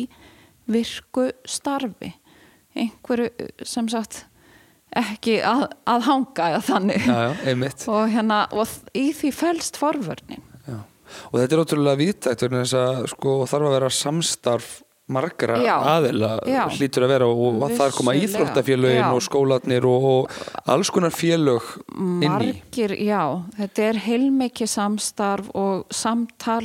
[0.69, 2.13] virku starfi
[2.75, 4.23] einhverju sem sagt
[4.93, 7.05] ekki að, að hanga eða þannig.
[7.09, 10.43] Já, já, og, hérna, og í því fælst forvörnin.
[10.67, 10.79] Já.
[11.31, 12.43] og þetta er ótrúlega vítægt
[13.11, 14.73] sko, þarf að vera samstarf
[15.11, 16.37] margra aðila
[16.77, 17.77] hlýtur að vera og Vissulega.
[17.79, 21.65] þar koma íþróttafélögin og skólatnir og, og alls konar félög
[21.99, 22.29] inn í.
[22.29, 23.23] Margir, já,
[23.57, 26.63] þetta er heilmikið samstarf og samtal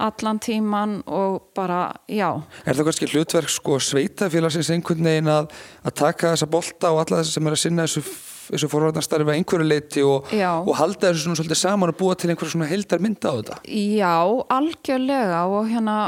[0.00, 2.42] allan tíman og bara, já.
[2.64, 5.50] Er það kannski hlutverk sko sveitafélagsins einhvern veginn að,
[5.84, 8.04] að taka þessa bolta og alla þess sem er að sinna þessu,
[8.52, 12.32] þessu forvarnastarfi að einhverju leiti og, og halda þessu svona svolítið saman og búa til
[12.32, 13.60] einhverju svona heldar mynda á þetta?
[13.68, 14.16] Já,
[14.58, 15.98] algjörlega og hérna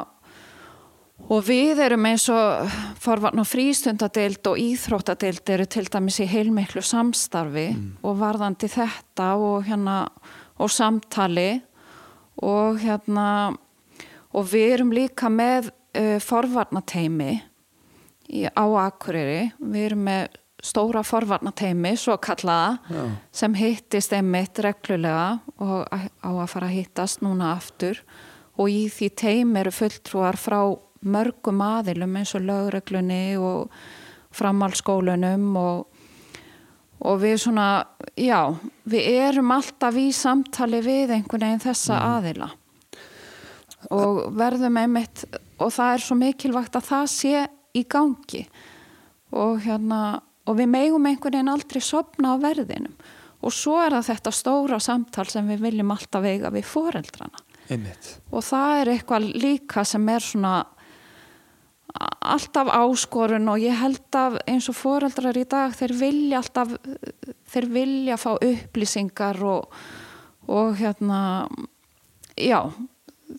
[1.25, 6.83] og við erum eins og forvarn og frístundadeild og íþróttadeild eru til dæmis í heilmiklu
[6.85, 7.87] samstarfi mm.
[8.05, 10.03] og varðandi þetta og hérna
[10.61, 11.63] og samtali
[12.43, 13.55] og hérna
[14.35, 17.35] og við erum líka með uh, forvarnateimi
[18.29, 19.53] í, á Akureyri.
[19.61, 23.03] Við erum með stóra forvarnateimi, svo kallaða, Já.
[23.37, 28.01] sem hittist einmitt reglulega og á að fara að hittast núna aftur.
[28.57, 30.61] Og í því teimi eru fulltrúar frá
[31.05, 33.75] mörgum aðilum eins og lögreglunni og
[34.35, 35.85] framhalskólunum og,
[37.05, 37.69] og við svona,
[38.17, 38.55] já,
[38.89, 42.49] við erum alltaf í samtali við einhvern veginn þessa aðila
[43.93, 45.25] og verðum einmitt
[45.59, 47.43] og það er svo mikilvægt að það sé
[47.75, 48.45] í gangi.
[49.35, 50.01] Og hérna
[50.45, 52.95] og við megum einhvern veginn aldrei sopna á verðinum.
[53.45, 57.43] Og svo er það þetta stóra samtal sem við viljum alltaf veiga við foreldrana.
[57.73, 58.09] Einmitt.
[58.33, 60.55] Og það er eitthvað líka sem er svona
[61.95, 66.73] alltaf áskorun og ég held að eins og foreldrar í dag þeir vilja alltaf
[67.53, 69.69] þeir vilja fá upplýsingar og,
[70.51, 71.21] og hérna
[72.35, 72.59] já,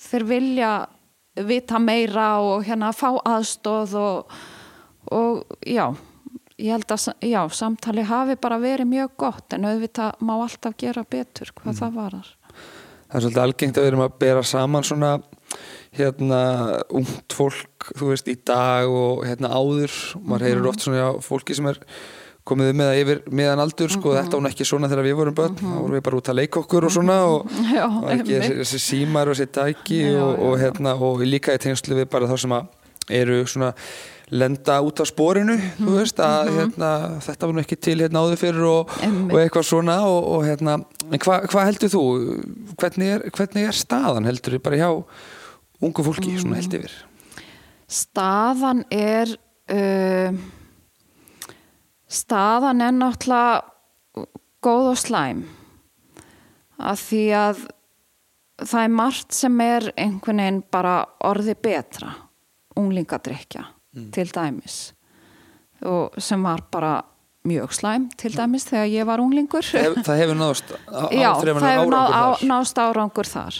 [0.01, 0.73] þeir vilja
[1.45, 4.35] vita meira og hérna fá aðstóð og,
[5.11, 5.89] og já
[6.55, 11.03] ég held að já, samtali hafi bara verið mjög gott en auðvitað má alltaf gera
[11.03, 15.11] betur hvað það varar það er svolítið algengt að við erum að bera saman svona
[15.95, 16.41] hérna
[16.95, 19.93] ungt fólk, þú veist, í dag og hérna áður,
[20.23, 21.79] maður heyrir oft svona já, fólki sem er
[22.45, 25.55] komið með það yfir meðan aldur, sko, þetta var ekki svona þegar við vorum börn,
[25.59, 28.81] þá vorum við bara út að leika okkur og svona og Já, og ekki þessi,
[28.83, 32.35] símar og þessi tæki Já, og, og hérna og líka í tengslu við bara þá
[32.43, 32.67] sem að
[33.15, 33.71] eru svona
[34.33, 38.67] lenda út á sporinu þú veist að hérna, þetta nú ekki til hérna áður fyrir
[38.69, 38.93] og,
[39.37, 42.03] eitthvað svona og, og hérna, en hvað hva heldur þú?
[42.81, 44.89] Hvernig er, hvernig er staðan heldur bara hjá
[45.85, 46.95] ungu fólki svona held yfir?
[47.85, 49.29] Staðan er
[49.69, 50.39] uh,
[52.15, 54.25] staðan er náttúrulega
[54.65, 55.45] góð og slæm
[56.81, 57.63] að því að
[58.63, 62.13] það er margt sem er einhvern veginn bara orði betra
[62.79, 63.65] unglingadrykja
[64.15, 64.79] til dæmis
[65.85, 66.95] og sem var bara
[67.45, 71.67] mjög slæm til dæmis þegar ég var unglingur Hef, það hefur náðust á, Já, það
[71.69, 73.59] hefur náðst árangur þar.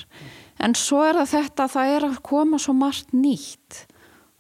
[0.66, 3.84] En svo er það þetta, það er að koma svo margt nýtt.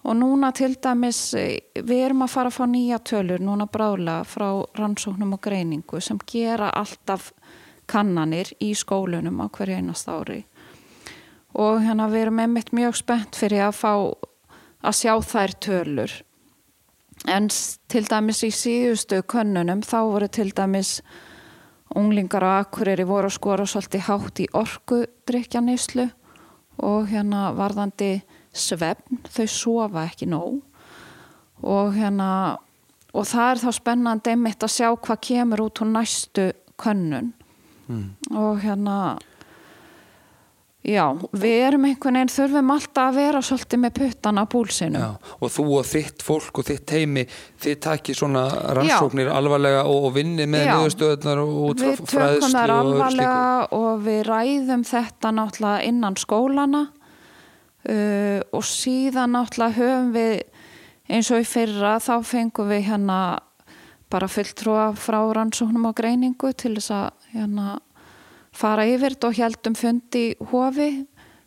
[0.05, 4.25] Og núna til dæmis, eh, við erum að fara að fá nýja tölur, núna bráðlega
[4.25, 7.31] frá rannsóknum og greiningu sem gera alltaf
[7.87, 10.43] kannanir í skólunum á hverju einast ári.
[11.55, 13.93] Og hérna við erum einmitt mjög spennt fyrir að fá
[14.83, 16.21] að sjá þær tölur.
[17.27, 21.01] En til dæmis í síðustu könnunum þá voru til dæmis
[21.95, 26.09] unglingar á Akureyri voru að skora svolítið hátt í orkudrykjaneyslu
[26.83, 28.21] og hérna varðandi
[28.55, 30.61] svefn, þau sofa ekki nóg.
[31.65, 32.29] Og hérna
[33.15, 36.49] og það er þá spennandi einmitt að sjá hvað kemur út úr næstu
[36.81, 37.31] könnun.
[38.33, 39.17] Og hérna
[40.85, 45.07] já, við erum einhvern veginn þurfum alltaf að vera svolítið með puttan á búlsinu Já,
[45.39, 47.23] og þú og þitt fólk og þitt heimi
[47.61, 48.43] þið takir svona
[48.77, 50.73] rannsóknir alvarlega og, og vinni með Já.
[50.75, 53.39] niðurstöðunar og fræðslu og alvarlega
[53.79, 56.85] og við ræðum þetta náttúrulega innan skólana
[57.89, 60.43] uh, og síðan náttúrulega höfum við
[61.09, 63.19] eins og í fyrra þá fengum við hérna
[64.11, 67.77] bara fulltrúa frá rannsóknum og greiningu til þess að hérna
[68.55, 70.89] fara yfir og heldum fundi í hofi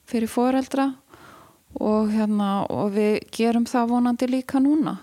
[0.08, 0.90] fyrir foreldra
[1.78, 4.98] og hérna og við gerum það vonandi líka núna.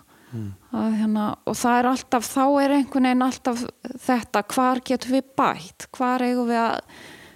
[0.76, 3.62] Að, hérna, og það er alltaf þá er einhvern veginn alltaf
[4.04, 5.86] þetta hvar getum við bætt?
[5.96, 6.82] Hvar við að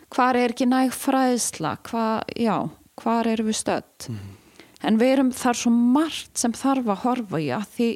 [0.09, 1.77] hvar er ekki næg fræðsla?
[1.88, 2.57] Hvar, já,
[3.03, 4.09] hvar erum við stödd?
[4.85, 7.89] En við erum þar svo margt sem þarf að horfa í að því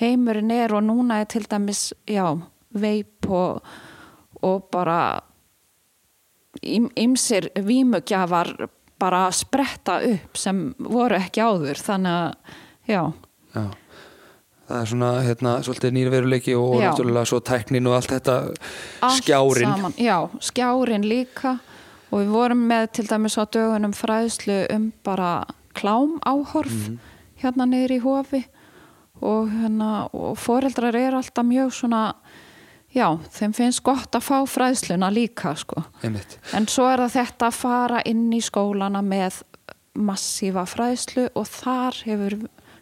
[0.00, 2.26] heimurinn er og núna er til dæmis já,
[2.76, 3.64] veip og,
[4.44, 5.00] og bara
[6.60, 8.52] ymsir vímugjafar
[9.00, 12.56] bara að spretta upp sem voru ekki áður þannig að
[12.90, 13.02] já,
[13.50, 13.64] Já.
[14.70, 18.34] Það er svona hérna, svolítið nýrveruleiki og náttúrulega svo tæknin og allt þetta
[19.02, 19.72] allt skjárin.
[19.72, 21.56] saman, já, skjárin líka
[22.10, 25.46] og við vorum með til dæmis á dögunum fræðslu um bara
[25.78, 26.76] klám áhorf
[27.40, 28.42] hérna niður í hofi
[29.20, 32.02] og, hérna, og foreldrar eru alltaf mjög svona
[32.94, 33.06] já,
[33.36, 36.38] þeim finnst gott að fá fræðsluna líka sko Einmitt.
[36.56, 39.42] En svo er það þetta að fara inn í skólana með
[40.00, 42.36] massífa fræðslu og þar hefur,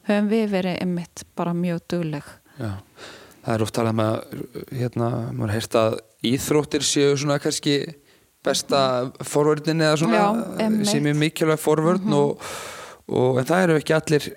[0.09, 2.27] höfum við verið einmitt bara mjög dugleg.
[2.59, 2.75] Já.
[3.45, 5.97] Það er oft talað með að hérna, maður heyrst að
[6.29, 7.79] íþróttir séu svona kannski
[8.47, 8.81] besta
[9.27, 10.27] forvörðin eða svona Já,
[10.65, 10.91] einmitt.
[10.91, 12.45] sem er mikilvæg forvörðin og,
[13.11, 14.29] og en það eru ekki allir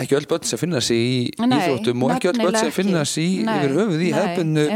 [0.00, 3.26] ekki öll börn sem finna sig í íþróttum og ekki öll börn sem finna sig
[3.26, 4.66] í, Nei, yfir höfuð í hefbunnu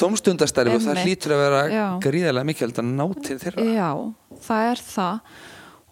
[0.00, 1.84] tómstundastarfi og það hlýtur að vera Já.
[2.04, 3.66] gríðarlega mikilvægt að ná til þeirra.
[3.76, 3.90] Já,
[4.48, 5.36] það er það.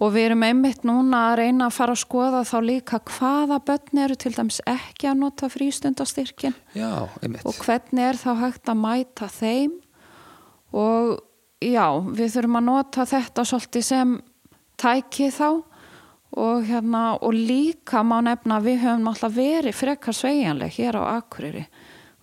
[0.03, 4.01] Og við erum einmitt núna að reyna að fara að skoða þá líka hvaða börn
[4.05, 6.91] eru til dæmis ekki að nota frístundastyrkin Já,
[7.23, 7.47] einmitt.
[7.47, 9.79] og hvernig er þá hægt að mæta þeim.
[10.75, 11.15] Og
[11.71, 14.19] já, við þurfum að nota þetta svolítið sem
[14.81, 15.49] tæki þá.
[16.35, 21.03] Og hérna og líka má nefna að við höfum alltaf verið frekar sveigjanleg hér á
[21.21, 21.69] Akureyri.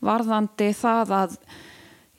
[0.03, 1.37] Varðandi það að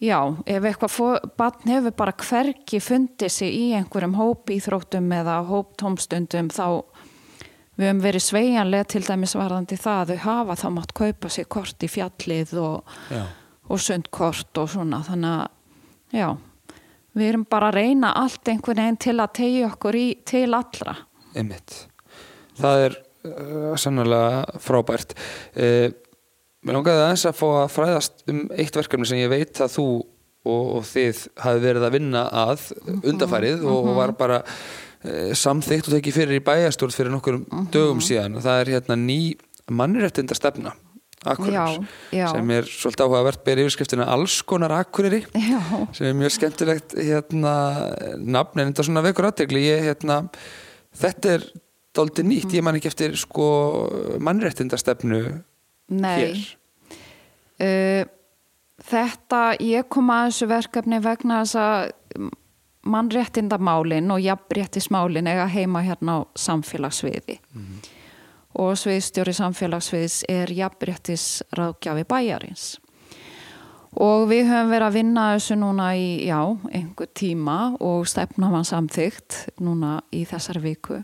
[0.00, 0.18] já,
[0.48, 6.66] ef eitthvað barn hefur bara hverki fundið sig í einhverjum hópíþróttum eða hóptómstundum þá
[7.76, 11.48] við höfum verið sveigjanlega til dæmis varðandi það að þau hafa þá mátt kaupa sér
[11.52, 12.96] kort í fjallið og,
[13.68, 15.02] og sundkort og svona.
[15.06, 16.28] Þannig að já,
[17.18, 20.96] við erum bara að reyna allt einhvern veginn til að tegja okkur í, til allra
[21.32, 21.74] Einmitt.
[22.58, 25.14] Það er uh, sannlega frábært.
[25.56, 25.88] Uh,
[26.62, 29.86] mér langaði aðeins að fá að fræðast um eitt verkefni sem ég veit að þú
[29.96, 32.66] og, og þið hafi verið að vinna að
[33.00, 37.42] undarfærið og var bara uh, samþygt og tekið fyrir í bæjastjórn fyrir nokkur
[37.74, 38.40] dögum síðan.
[38.44, 39.20] Það er hérna ný
[39.72, 40.36] mannréttinda
[42.12, 42.26] já.
[42.32, 45.60] sem er svolítið áhugavert ber yfirskriftina alls konar Akureyri Já,
[45.94, 47.54] sem er mjög skemmtilegt hérna,
[48.18, 50.22] nafn en þetta svona vekur aðtegli hérna,
[50.98, 51.46] þetta er
[51.92, 53.46] dálítið nýtt, ég man ekki eftir sko
[54.24, 55.22] mannréttindastefnu
[55.92, 56.18] nei.
[56.18, 56.42] hér.
[57.62, 58.10] Uh,
[58.82, 62.30] Þetta, ég kom að þessu verkefni vegna þess að
[62.92, 67.38] mannréttindamálin og jafnréttismálin eiga heima hérna á samfélagsviði
[68.58, 72.66] og sviðstjóri samfélagsviðs er jafnréttisráðgjafi bæjarins.
[74.00, 76.40] Og við höfum verið að vinna þessu núna í, já,
[76.72, 81.02] einhver tíma og stefna mann samþygt núna í þessari viku.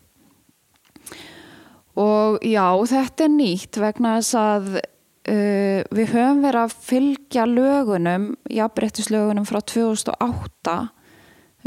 [1.99, 8.31] Og já, þetta er nýtt vegna þess að uh, við höfum verið að fylgja lögunum,
[8.57, 10.79] jafnréttislögunum frá 2008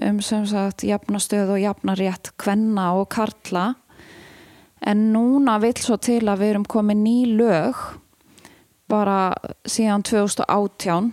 [0.01, 3.73] um sem sagt jafnastöð og jafnarétt kvenna og karla
[4.81, 7.81] en núna vill svo til að við erum komið ný lög
[8.91, 9.33] bara
[9.69, 11.11] síðan 2018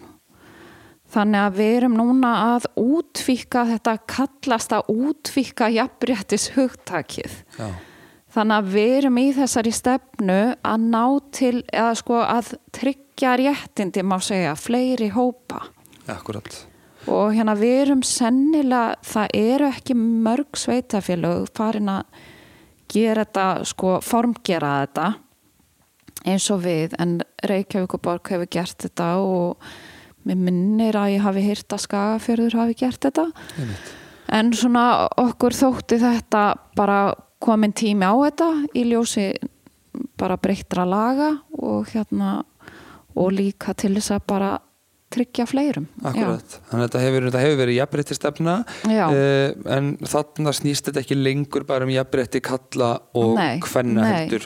[1.12, 7.69] þannig að við erum núna að útvíka þetta kallast að útvíka jafnréttis hugtakið Já,
[8.29, 14.05] Þannig að við erum í þessari stefnu að ná til, eða sko að tryggja réttindi,
[14.05, 15.62] má segja, fleiri hópa.
[16.07, 16.66] akkurat.
[17.09, 22.05] Og hérna við erum sennilega, það eru ekki mörg sveitafélög farin að
[22.89, 25.12] gera þetta, sko, formgera þetta
[26.28, 29.68] eins og við, en Reykjavíkuborg hefur gert þetta og
[30.28, 33.28] mér minnir að ég hafi hýrt að Skagafjörður hafi gert þetta.
[33.57, 33.95] Einmitt.
[34.28, 34.84] En svona
[35.16, 36.43] okkur þótti þetta
[36.76, 39.30] bara komin tími á þetta í ljósi
[40.18, 42.43] bara breyttra laga og hérna
[43.18, 44.51] og líka til þess að bara
[45.15, 45.87] tryggja fleirum.
[46.05, 48.57] Akkurat, þannig að þetta hefur, þetta hefur verið jafnréttistefna
[48.89, 49.07] Já.
[49.13, 53.39] eh, en þarna snýst þetta ekki lengur bara um jafnrétti kalla og
[53.69, 54.45] hvenna heldur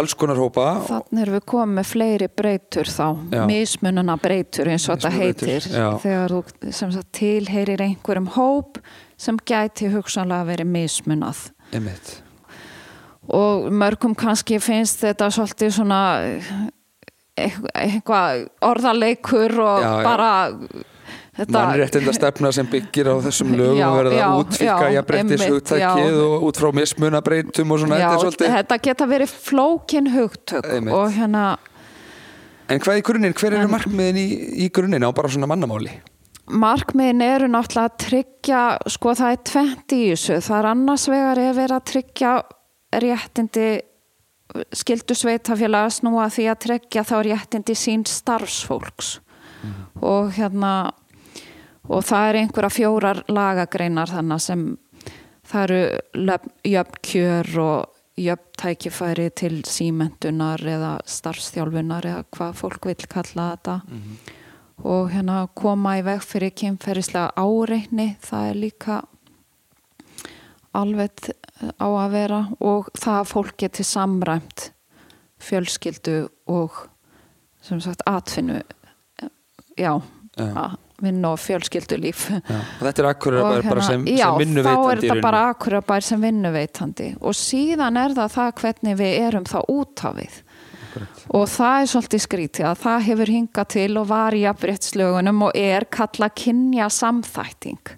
[0.00, 0.80] alls konar hópa Já.
[0.88, 3.44] Þannig erum við komið með fleiri breytur þá, Já.
[3.50, 5.68] mismununa breytur eins og þetta heitir.
[5.68, 5.88] já.
[6.00, 8.78] Þegar þú sem sagt, tilheyrir einhverjum hóp
[9.20, 11.50] sem gæti hugsanlega verið mismunað.
[11.74, 12.20] einmitt
[13.30, 15.98] og mörgum kannski finnst þetta svolítið svona
[17.40, 20.32] eitthvað orðaleikur og Já, bara
[21.40, 26.60] mannréttinda stefna sem byggir á þessum lögum Já, verða að útfika jafnbrettis hugtækið og út
[26.60, 30.94] frá mismunabreitum og svona já, þetta þetta geta verið flókin hugtök Einmitt.
[30.96, 31.44] og hérna
[32.70, 34.28] en hvað í grunninn, hver eru markmiðin í,
[34.66, 35.96] í grunninn á bara svona mannamáli?
[36.50, 40.38] Markmiðin eru náttúrulega að tryggja sko það er tvent í þessu.
[40.42, 42.32] Það er annars vegar er verið að tryggja
[43.04, 43.68] réttindi
[44.74, 49.18] skildu sveitafélaga snúa því að tryggja þá réttindi sín starfsfólks.
[50.00, 50.92] Og hérna
[51.90, 54.66] og það er einhverja fjórar lagagreinar þannig sem
[55.50, 55.80] það eru
[56.14, 57.86] löf- jöfn kjör og
[58.20, 63.80] jöfn tækifæri til símentunar eða starfstjálfunar eða hvað fólk vil kalla þetta.
[64.84, 69.02] Og hérna koma í veg fyrir kynferðislega áreitni það er líka
[70.72, 71.10] alveg
[71.60, 74.70] á að vera og það að fólk geti samræmt
[75.40, 76.20] fjölskyldu
[76.52, 76.84] og
[77.64, 78.60] sem sagt atfinnu
[79.76, 80.00] já,
[80.36, 80.52] Já.
[80.54, 82.26] að vinna og fjölskyldulíf.
[82.30, 82.60] Já.
[82.80, 87.08] þetta er bara, bara sem, já, sem vinnuveitandi þá er þetta bara akkurat sem vinnuveitandi.
[87.20, 90.40] Og síðan er það það hvernig við erum þá út af við.
[91.30, 95.58] Og það er svolítið skrítið að það hefur hingað til og var í jafnréttslögunum og
[95.58, 97.94] er kalla kynja samþætting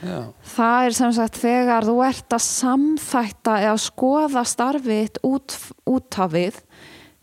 [0.00, 0.32] Já.
[0.54, 5.56] það er sem sagt þegar þú ert að samþætta eða skoða starfið út,
[5.90, 6.60] út af við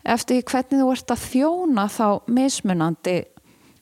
[0.08, 3.16] eftir hvernig þú ert að þjóna þá mismunandi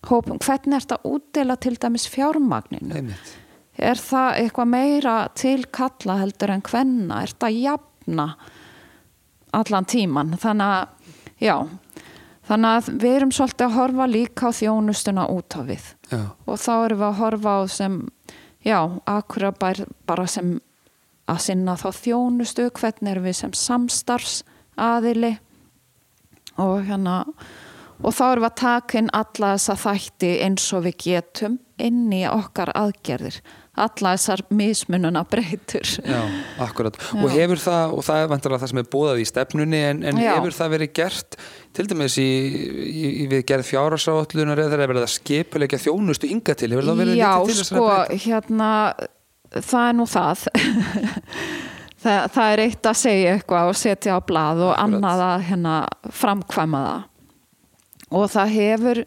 [0.06, 2.94] hópum, hvernig ert að útdela til dæmis fjármagninu?
[2.94, 3.32] Einmitt.
[3.76, 8.28] er það eitthvað meira til kalla heldur en hvenna er það jafna
[9.56, 11.56] allan tíman þannig að, já.
[12.46, 15.86] Þannig að við erum svolítið að horfa líka á þjónustuna út á við.
[16.12, 17.96] Já, og þá erum við að horfa á sem
[18.66, 20.56] já, akkurat bara, bara sem
[21.30, 24.40] að sinna þá þjónustu hvernig erum við sem samstarfs
[24.78, 25.36] aðili
[26.60, 27.20] og hérna
[28.02, 32.04] og þá erum við að taka inn alla þessa þætti eins og við getum inn
[32.14, 33.40] í okkar aðgerðir
[33.84, 36.20] alla þessar mismununa breytur já,
[36.64, 36.96] akkurat.
[36.96, 37.20] Já.
[37.20, 40.22] og hefur það, og það er vantarlega það sem er bóðað í stefnunni en, en
[40.22, 41.36] hefur það verið gert
[41.76, 42.30] til dæmis í,
[42.86, 46.88] í, í við gerð fjárhásáallunar eða þegar er verið að skipulegja þjónustu hinga til, hefur
[46.90, 47.90] það verið Já, til sko,
[48.26, 48.70] hérna
[49.52, 50.46] það er nú það.
[52.06, 54.84] Það, það er eitt að segja eitthvað og setja á blað og Akkurat.
[54.84, 55.72] annað að hérna
[56.14, 57.06] framkvæma það.
[58.20, 59.00] Og það hefur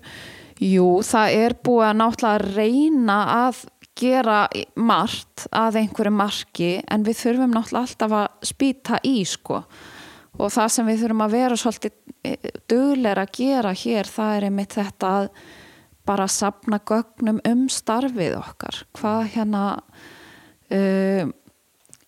[0.60, 3.62] jú, það er búið að náttúrulega reyna að
[4.00, 4.40] gera
[4.80, 9.64] margt að einhverju marki en við þurfum náttúrulega alltaf að spýta í sko.
[10.40, 14.78] Og það sem við þurfum að vera svolítið dugleira að gera hér það er einmitt
[14.78, 15.30] þetta að
[16.10, 18.82] bara sapna gögnum um starfið okkar.
[18.98, 19.64] Hvað hérna
[20.74, 21.30] uh,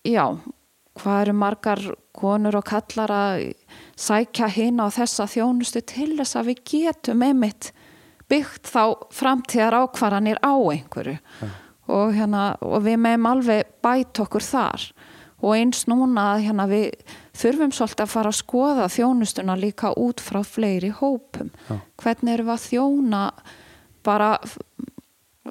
[0.08, 0.26] já
[1.02, 1.82] hvað eru margar
[2.16, 3.46] konur og kallar að
[4.00, 7.72] sækja hinn á þessa þjónustu til þess að við getum einmitt
[8.32, 8.84] byggt þá
[9.16, 11.18] framtíðar ákvarðanir á einhverju
[11.92, 14.88] og, hérna, og við meðum alveg bæta okkur þar.
[15.42, 16.92] Og eins núna hérna, við
[17.38, 21.50] þurfum svolítið að fara að skoða þjónustuna líka út frá fleiri hópum.
[21.68, 21.80] Já.
[22.02, 23.24] hvernig erum við að þjóna
[24.06, 24.30] bara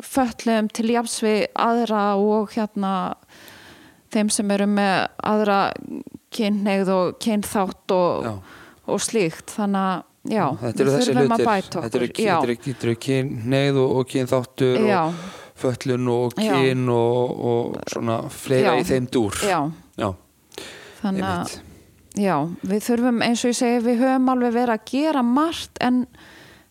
[0.07, 2.93] föllum til jafs við aðra og hérna
[4.15, 4.95] þeim sem eru með
[5.27, 5.59] aðra
[6.35, 8.31] kynneigð og kynþátt og,
[8.87, 9.51] og slíkt.
[9.57, 14.83] Þannig að já, Þetta eru þessi hlutir, þetta eru, eru, eru kynneið og, og kynþáttur
[14.85, 18.81] og föllun og kyn og, og svona fleira Já.
[18.81, 19.41] í þeim dúr.
[19.47, 19.61] já,
[20.01, 20.11] Já,
[21.03, 21.59] þannig að.
[22.19, 22.37] Já,
[22.67, 26.01] við þurfum eins og ég segi við höfum alveg verið að gera margt en,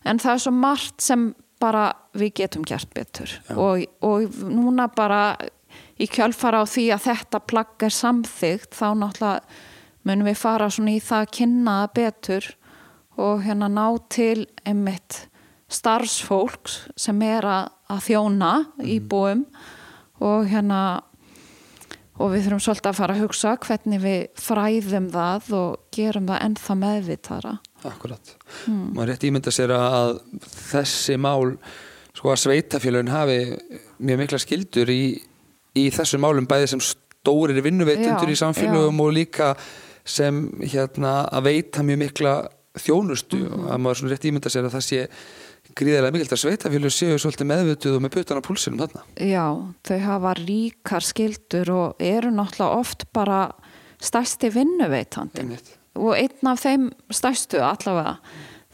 [0.04, 1.30] en það er svo margt sem
[1.60, 1.86] bara
[2.16, 5.38] við getum gert betur og, og núna bara
[6.00, 9.60] í kjölfara á því að þetta plagg er samþygt þá náttúrulega
[10.08, 12.48] munum við fara svona í það að kynna það betur
[13.20, 15.26] og hérna ná til einmitt
[15.70, 18.52] starfsfólks sem er að, að þjóna
[18.86, 19.46] íbúum
[20.22, 20.80] og hérna
[22.20, 26.42] og við þurfum svolítið að fara að hugsa hvernig við fræðum það og gerum það
[26.50, 27.54] ennþá meðvitara.
[27.88, 28.34] Akkurat.
[28.66, 28.90] Hmm.
[28.98, 30.18] Maður rétt ímynda sér að
[30.52, 31.54] þessi mál,
[32.18, 33.38] sko að sveitafélagin hafi
[34.04, 35.02] mjög mikla skildur í,
[35.80, 39.54] í þessu málum bæði sem stórir vinnuveitundur Já, í samfélögum og líka
[40.04, 42.34] sem hérna að veita mjög mikla
[42.80, 43.54] þjónustu Mhm.
[43.64, 45.08] og að maður svona rétt ímynda sér að það sé
[45.78, 49.04] gríðarlega mikilvægt að sveitafélög séu svolítið meðvituð og með putan á púlsinum þarna.
[49.22, 49.46] Já,
[49.88, 53.42] þau hafa ríkar skildur og eru náttúrulega oft bara
[54.00, 55.76] stærsti vinnuveitandi Einmitt.
[56.00, 58.18] og einn af þeim stærstu allavega.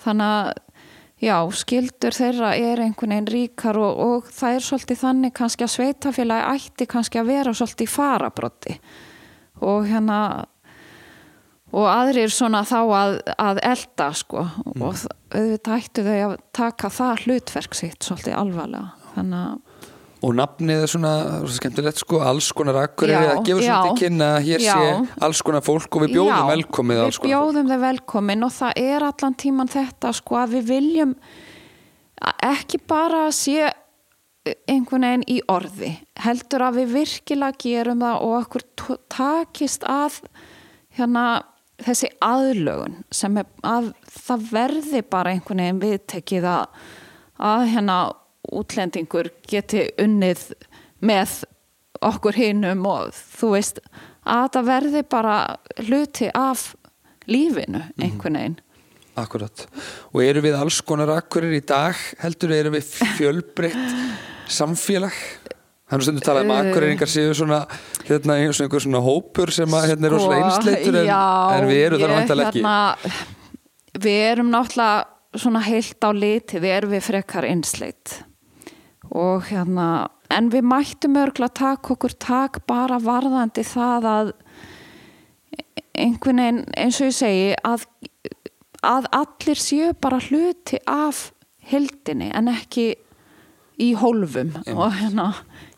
[0.05, 0.53] Þannig að
[1.25, 5.75] já, skildur þeirra er einhvern veginn ríkar og, og það er svolítið þannig kannski að
[5.75, 8.79] sveitafélagi ætti kannski að vera svolítið farabrotti
[9.65, 10.19] og hérna
[11.75, 16.91] og aðrir svona þá að, að elda sko og þ- auðvitað ættu þau að taka
[16.95, 19.63] það hlutverk sitt svolítið alvarlega þannig að
[20.25, 21.09] Og nafnið er svona,
[21.43, 23.67] svona skemmtilegt sko, alls konar akkur Já, er að gefa já.
[23.75, 24.73] svolítið kynna hér Já.
[24.73, 27.51] sé alls konar fólk og við bjóðum Já, velkomið alls við konar fólk.
[27.51, 31.11] bjóðum þau velkomin og það er allan tíman þetta sko að við viljum
[32.47, 33.67] ekki bara að sé
[34.71, 35.91] einhvern veginn í orði
[36.23, 38.65] heldur að við virkilega gerum það og okkur
[39.13, 40.19] takist að
[40.97, 41.25] hérna
[41.85, 46.65] þessi aðlögun sem er að það verði bara einhvern veginn viðtekið að,
[47.51, 47.99] að hérna
[48.55, 50.47] útlendingur geti unnið
[51.05, 51.39] með
[52.05, 53.81] okkur hinum og þú veist
[54.25, 55.39] að það verði bara
[55.85, 56.73] hluti af
[57.29, 58.61] lífinu einhvern veginn
[59.15, 59.61] Akkurat.
[60.11, 63.93] Og eru við alls konar akkurir í dag heldur eru við fjölbreytt
[64.51, 65.15] samfélag?
[65.91, 66.61] Er nú stundu talað um Uh.
[66.63, 67.59] akkuriringar séu svona
[68.07, 71.67] hérna eins og einhver svona hópur sem að hérna er rosa einsleitur en, Sko, en
[71.69, 72.63] við erum það náttúrulega ekki.
[72.63, 73.11] hérna,
[74.05, 75.05] Við erum náttúrulega
[75.35, 78.15] svona heilt á liti, við erum við frekar einsleit
[79.15, 84.31] og hérna en við mættum örgulega að taka okkur tak bara varðandi það að
[85.95, 87.85] einhvern veginn eins og ég segi að,
[88.83, 91.29] að allir séu bara hluti af
[91.69, 92.95] hildinni en ekki
[93.81, 95.29] í hólfum og hérna,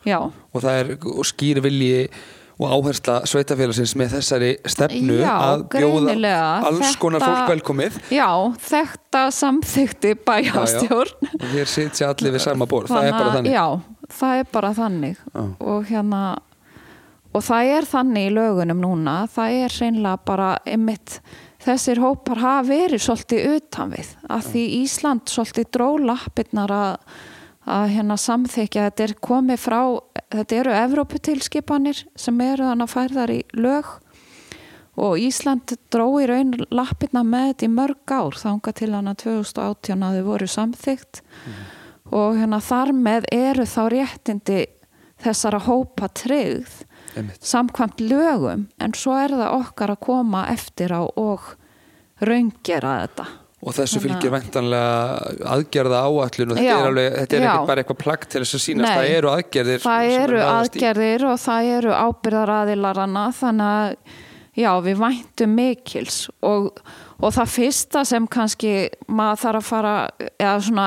[0.06, 0.18] já.
[0.54, 0.92] Og það er
[1.28, 2.08] skýr vilji
[2.58, 6.14] og áhersla sveitafélagsins með þessari stefnu Já, að bjóða
[6.66, 7.98] alls konar Þetta- fólk velkomið.
[8.10, 13.52] Já, þetta samþykti bæjastjórn og hér sitja allir við sama borð, það er bara þannig.
[13.54, 13.66] Já,
[14.10, 15.16] það er bara þannig.
[15.34, 15.44] Já.
[15.60, 16.22] og hérna
[17.34, 19.16] og það er þannig í lögunum núna.
[19.30, 21.20] Það er hreinlega bara einmitt
[21.62, 24.12] þessir hópar hafa verið svolítið utan við.
[24.30, 26.96] Að því Ísland svolítið dró lappirnar að,
[27.68, 29.80] að hérna samþykja þetta er komið frá
[30.34, 33.90] þetta eru Evróputilskipanir sem eru þannig að færðar í lög
[34.98, 40.06] og Ísland dró í raun lappirna með þetta í mörg ár þanga til hana 2018
[40.06, 41.22] að þau voru samþygt
[42.08, 44.60] og hérna þar með eru þá réttindi
[45.22, 46.08] þessara hópa
[47.18, 47.42] einmitt.
[47.42, 51.54] samkvæmt lögum en svo er það okkar að koma eftir á og
[52.20, 53.26] raungera þetta
[53.58, 57.82] Og þessu fylgir væntanlega aðgerða áallun og þetta Já, er alveg, þetta er ekki bara
[57.82, 61.94] eitthvað plagg til þess að sínast, það eru aðgerðir það eru aðgerðir og það eru
[62.04, 64.14] ábyrðaraðilarana þannig að
[64.58, 66.18] já, við væntum mikils.
[66.46, 66.68] Og,
[67.18, 68.72] og það fyrsta sem kannski
[69.10, 69.94] maður þarf að fara
[70.38, 70.86] eða svona,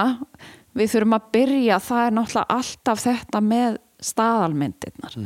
[0.79, 3.77] við þurfum að byrja það er náttúrulega alltaf þetta með
[4.11, 5.19] staðalmyndirnar.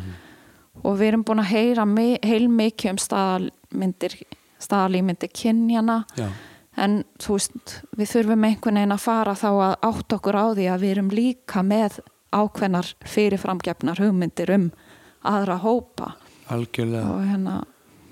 [0.85, 4.17] Og við erum búin að heyra mi- heilmikið um staðalmyndir
[4.65, 6.27] staðalímyndir kynjana Já.
[6.81, 10.67] En þú veist, við þurfum einhvern veginn að fara þá að átt okkur á því
[10.71, 12.01] að við erum líka með
[12.35, 14.67] ákveðnar fyrirframgefnar hugmyndir um
[15.25, 16.13] aðra hópa
[16.51, 17.07] Algjörlega.
[17.09, 17.55] og hérna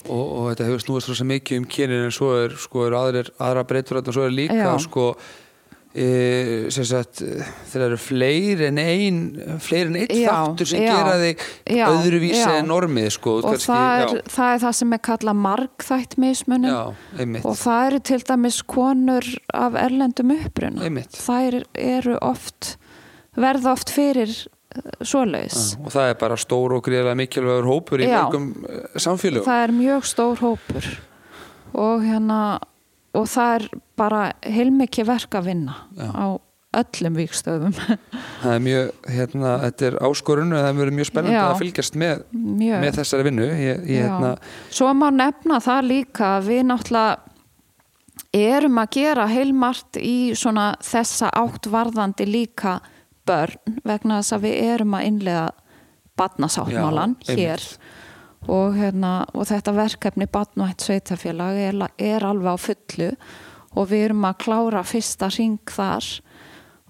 [0.10, 3.32] og, og þetta hefur snúist svo mikið um kynin en svo er, sko, er aðrir,
[3.42, 4.74] aðra breytur og svo er líka Já.
[4.84, 5.12] sko
[5.94, 7.22] e, sagt
[7.72, 9.20] þeir eru fleiri en ein
[9.62, 11.44] fleiri en einn þáttur sem já, gera þig
[11.88, 16.74] öðruvísi en normið sko, og það er, það er það sem er kallað margþætt mismunum
[16.74, 16.82] já,
[17.20, 20.88] einmitt, og það eru til dæmis konur af erlendum uppruna.
[20.88, 21.20] Einmitt.
[21.24, 22.76] þær eru oft
[23.40, 25.74] verða oft fyrir uh, svoleiðis.
[25.82, 29.48] Og það er bara stór og greiðlega mikilvægur hópur í mörgum uh, samfélögum.
[29.48, 30.92] Það er mjög stór hópur.
[31.74, 32.40] Og hérna
[33.14, 33.68] og það er
[34.00, 36.10] bara heilmikið verk að vinna Já.
[36.10, 36.28] á
[36.74, 37.76] öllum vikstöðum
[38.44, 41.44] það er mjög, hérna, þetta er áskorun og það verður mjög spennandi Já.
[41.50, 42.80] að fylgjast með, mjög.
[42.82, 43.50] með þessari vinnu.
[43.52, 44.34] Ég, ég, hérna,
[44.74, 47.22] Svo má nefna það líka við náttúrulega
[48.34, 52.80] erum að gera heilmart í svona þessa átt varðandi líka
[53.28, 55.44] börn vegna þess að við erum að innlega
[56.20, 57.62] badnasáttmálan hér
[58.48, 63.10] og, hérna, og þetta verkefni badnvætt sveitafélag er, er alveg á fullu.
[63.74, 66.06] Og við erum að klára fyrsta ring þar.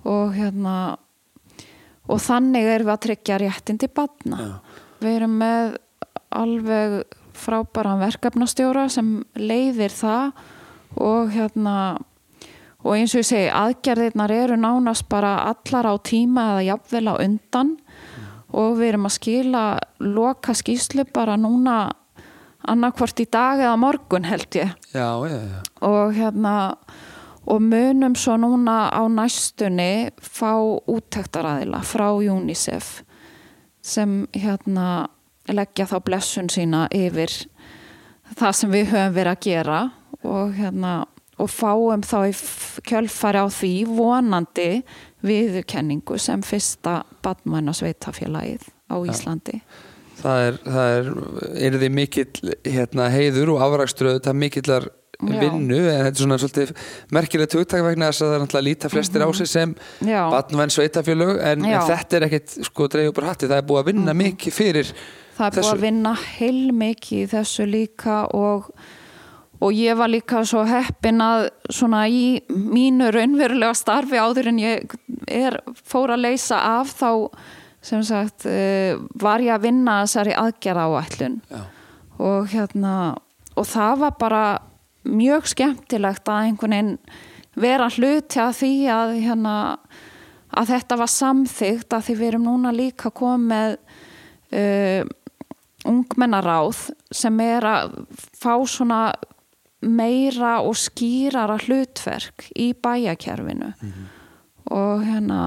[0.03, 0.75] Og hérna
[2.11, 4.49] og þannig erum við að tryggja réttindi badna Já.
[4.99, 5.75] við erum með
[6.33, 6.95] alveg
[7.37, 10.33] frábæran verkefnastjóra sem leiðir það.
[11.01, 11.75] Og hérna
[12.83, 17.15] og eins og ég segi aðgerðirnar eru nánast bara allar á tíma eða jafnvel á
[17.15, 17.77] undan
[18.53, 19.63] og við erum að skila
[19.99, 21.77] loka skýslu bara núna
[22.69, 25.59] annarkvort í dag eða morgun held ég já, já, já.
[25.83, 26.53] og hérna
[27.43, 30.55] og munum svo núna á næstunni fá
[30.87, 33.01] úttektaræðila frá UNICEF
[33.83, 35.09] sem hérna
[35.51, 37.33] leggja þá blessun sína yfir
[38.37, 39.79] það sem við höfum verið að gera
[40.23, 40.93] og hérna
[41.41, 42.33] og fáum þá í
[42.89, 44.69] kjölfari á því vonandi
[45.25, 49.61] viðurkenningu sem fyrsta badmæna sveitafélagið á Íslandi
[50.23, 51.07] það er, það er,
[51.67, 54.89] er þið mikill hérna, heiður og afrækströð þetta mikillar
[55.23, 55.37] Já.
[55.39, 56.71] vinnu en þetta er svona svolítið
[57.15, 59.69] merkilegt hugtak vegna þess að það er náttúrulega líta flestir á sig sem
[60.01, 60.09] Mhm.
[60.09, 60.21] Já.
[60.33, 63.89] batnvæn sveitafélög en, en þetta er ekkit sko dreigðu bara hatti, það er búið að
[63.93, 64.91] vinna mikið fyrir
[65.37, 65.73] Það er búið þessu.
[65.77, 68.67] að vinna heilmikið í þessu líka og,
[69.63, 74.95] og ég var líka svo heppin að svona í mínu raunverulega starfi áður en ég
[75.31, 77.09] er, fór að leysa af þá
[77.83, 81.61] sem sagt uh, var ég að vinna þessari aðgerða áætlun Já.
[82.19, 82.95] og hérna
[83.53, 84.43] og það var bara
[85.03, 86.93] mjög skemmtilegt að einhvern veginn
[87.59, 89.55] vera hluti að því að hérna
[90.53, 93.75] að þetta var samþygt að því við erum núna líka komið
[94.53, 95.03] uh,
[95.83, 99.01] ungmennaráð sem er að fá svona
[99.83, 103.73] meira og skýrara hlutverk í bæjakerfinu
[104.71, 105.43] og hérna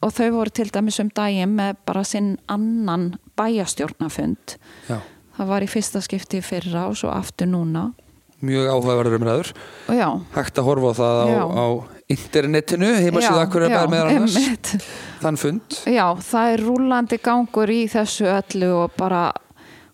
[0.00, 4.56] og þau voru til dæmis um daginn með bara sinn annan bæjastjórnafund
[4.88, 5.00] Já.
[5.36, 7.90] það var í fyrsta skipti fyrra og svo aftur núna.
[8.40, 9.50] Mjög áhugaverður umræður.
[10.32, 11.66] Hægt að horfa á það á, á
[12.10, 14.36] internetinu heimasíða akkur er bara með annars.
[14.40, 14.86] einmitt.
[15.20, 15.76] þann fund.
[15.84, 19.26] Já, það er rúlandi gangur í þessu öllu og bara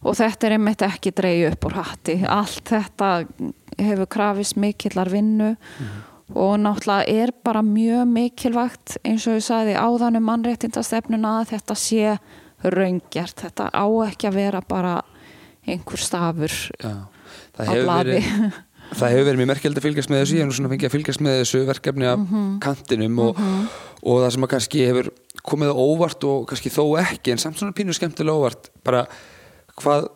[0.07, 2.21] og þetta er einmitt ekki dreigju upp úr hatti.
[2.23, 3.11] Allt þetta
[3.79, 5.57] hefur krafist mikillar vinnu
[6.35, 11.77] og náttúrulega er bara mjög mikilvægt eins og ég sagði áðan um mannréttindastefnuna að þetta
[11.79, 12.17] sé
[12.65, 14.95] raungjart, þetta á ekki að vera bara
[15.67, 17.07] einhver stafur Já.
[17.59, 18.25] á verið
[18.97, 20.95] það hefur verið mjög merkjald að fylgjast með þessu ég hef nú svona fengið að
[20.97, 22.59] fylgjast með þessu verkefni af Mhm.
[22.63, 23.41] kantinum og,
[24.03, 25.09] og það sem að kannski hefur
[25.47, 29.07] komið óvart og kannski þó ekki en samt svona pínu skemmtilega óvart bara
[29.83, 30.09] hvað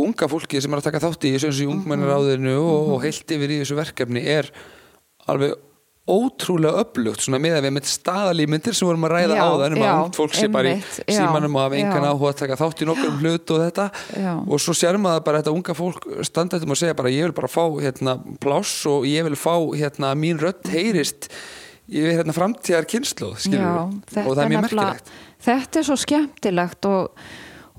[0.00, 3.04] unga fólki sem er að taka þátt í þessu eins og í ungmennaráðinu og, og
[3.04, 4.48] heilt yfir í þessu verkefni er
[5.28, 5.58] alveg
[6.02, 9.82] ótrúlega upplugt með að við með staðalímyndir sem vorum að ræða Já, á það um
[9.86, 12.88] að ungt fólk sé bara í símanum og hafa engan áhuga að taka þátt í
[12.88, 13.84] nokkur hlut og þetta.
[14.18, 14.32] Já.
[14.42, 17.36] og svo sér maður bara þetta unga fólk standa þetta og segja bara ég vil
[17.38, 21.30] bara fá hérna pláss og ég vil fá hérna mín rödd heyrist
[21.86, 25.14] yfir hérna framtíðar þetta og það er mjög merkilegt.
[25.42, 27.24] Þetta er svo skemmtilegt og,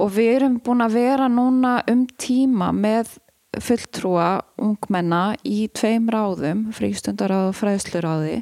[0.02, 3.18] og við erum búin að vera núna um tíma með
[3.62, 8.42] fulltrúa ungmenna í tveim ráðum, frístundaráð og fræðsluráði.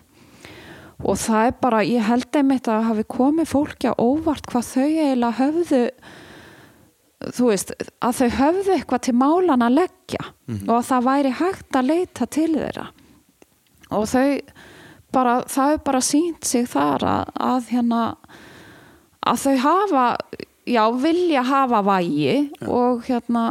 [1.02, 4.84] Og það er bara, ég held einmitt að hafi komið fólki á óvart hvað þau
[4.86, 5.86] eiginlega höfðu
[7.30, 10.22] þú veist, að þau höfðu eitthvað til málan að leggja
[10.68, 12.86] og að það væri hægt að leita til þeirra.
[13.92, 14.28] Og þau
[15.14, 18.02] bara, það er bara sínt sig þar að, að hérna
[19.28, 20.06] að þau hafa
[20.68, 22.36] já, vilja hafa vægi
[22.68, 23.46] og hérna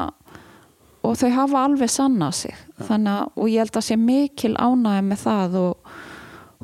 [1.00, 2.56] og þau hafa alveg sanna sig.
[2.80, 5.94] Að, og ég held að sé mikil ánægði með það og,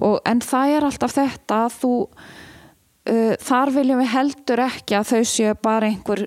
[0.00, 5.14] og, en það er alltaf þetta að þú uh, þar viljum við heldur ekki að
[5.14, 6.26] þau séu bara einhver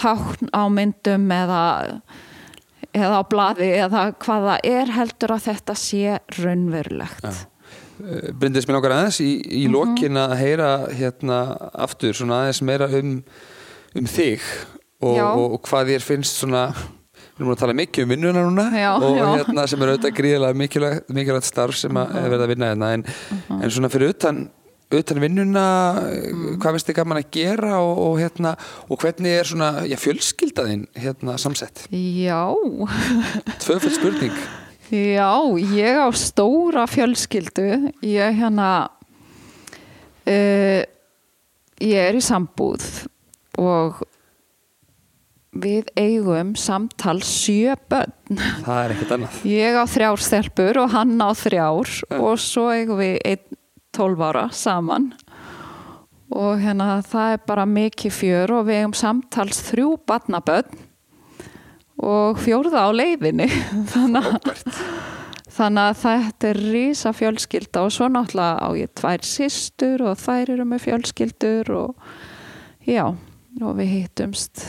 [0.00, 1.64] tákn á myndum eða
[2.94, 7.26] eða á blaði eða hvað það er heldur að þetta sé raunverulegt.
[7.26, 7.42] Eh,
[7.98, 9.72] Bryndis mér langar aðeins í, í Mhm.
[9.74, 11.38] lokin að heyra hérna
[11.74, 13.22] aftur svona aðeins meira um,
[13.94, 14.40] um þig
[15.00, 16.66] og, og, og hvað þér finnst svona
[17.34, 19.24] við erum að tala mikið um vinnuna núna Já, og já.
[19.38, 22.92] hérna sem er auðvitað gríðilega mikilvægt, mikilvægt starf sem að er verið að vinna hérna
[22.94, 23.62] en, Mhm.
[23.62, 24.50] en svona fyrir utan
[24.94, 26.58] utan vinnuna, Mhm.
[26.62, 28.56] hvað veist þið gaman að gera og, og hérna
[28.90, 32.54] og hvernig er svona, já, fjölskyldaðinn hérna samsett, Já,
[33.58, 34.32] tvöfell spurning
[34.90, 37.92] já, ég á stóra fjölskyldu.
[38.04, 38.90] Ég hérna
[40.28, 40.82] uh,
[41.80, 42.84] ég er í sambúð
[43.60, 44.02] og
[45.54, 48.38] við eigum samtal sjö börn.
[48.64, 49.42] Það er ekkert annað.
[49.46, 53.60] Ég á þrjár stelpur og hann á þrjár og svo eigum við einn
[53.94, 55.12] tólf ára saman.
[56.34, 60.82] Og hérna það er bara mikið fjör og við eigum samtals þrjú barnabönn
[62.04, 63.48] og fjórða á leiðinni.
[63.94, 64.78] Þannig að,
[65.54, 70.54] þannig að þetta er rísa fjölskylda og svo náttúrulega á ég tvær systur og þær
[70.56, 72.08] eru með fjölskyldur og
[72.88, 73.04] já,
[73.62, 74.64] og við hittumst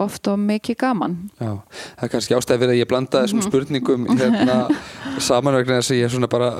[0.00, 1.14] oft og mikið gaman.
[1.42, 1.48] Já,
[1.98, 3.46] það er kannski ástæði fyrir að ég blanda þessum Mhm.
[3.48, 4.58] spurningum hérna,
[5.18, 6.50] saman vegna þess að ég er svona bara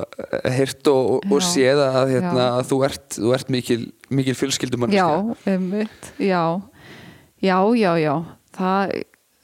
[0.51, 1.47] heyrt og, og, og Já.
[1.53, 3.79] séð að, hérna, að þú ert, þú ert mikil,
[4.11, 5.07] mikil fjölskyldumann Já,
[5.47, 6.43] einmitt, já,
[7.43, 8.15] já, já, já,
[8.59, 8.97] það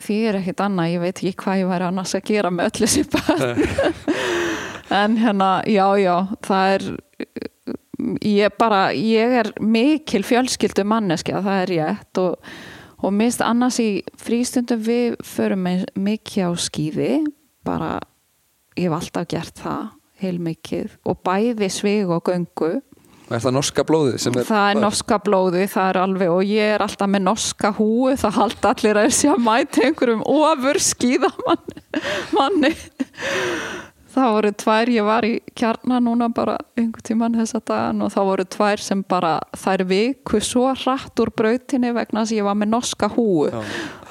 [0.03, 2.89] því er ekkit annað, ég veit ekki hvað ég væri annars að gera með öllu
[2.93, 3.53] sér bara
[5.03, 6.15] en hérna, já, já,
[6.47, 6.89] það er
[8.23, 12.21] ég bara, ég er mikil fjölskyldu manneskja, það er rétt.
[12.21, 12.51] Og,
[13.03, 13.91] og mist annars í
[14.21, 17.13] frístundum við förum mikið á skýði,
[17.67, 17.97] bara
[18.77, 19.89] ég hef alltaf gert það
[20.23, 20.99] heilmikið.
[21.09, 22.77] Og bæði svig og göngu
[23.31, 26.75] er það norska blóðið sem er það er norska blóði, það er alveg og ég
[26.77, 31.83] er alltaf með norska húi það halda allir að sé að mæta einhverjum ofur skýðamanni
[32.37, 32.73] manni.
[34.17, 38.29] Það voru tvær, ég var í kjarna núna bara einhver tíman þessa dagan og það
[38.31, 42.57] voru tvær sem bara þær viku svo hratt úr brautinni vegna þess að ég var
[42.57, 43.61] með norska húi Já.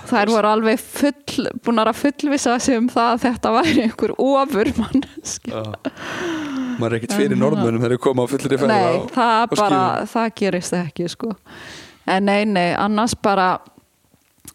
[0.10, 4.72] Þær voru alveg full, búin að fullvisa sig um það að þetta væri einhver ofur
[4.80, 5.64] manneski Já.
[6.80, 9.43] maður er ekkert fyrir norðmönum þegar þeir koma á fullri ferð Nei, á, það á
[9.56, 11.32] bara, það gerist ekki sko.
[12.06, 13.56] En nei, nei, annars bara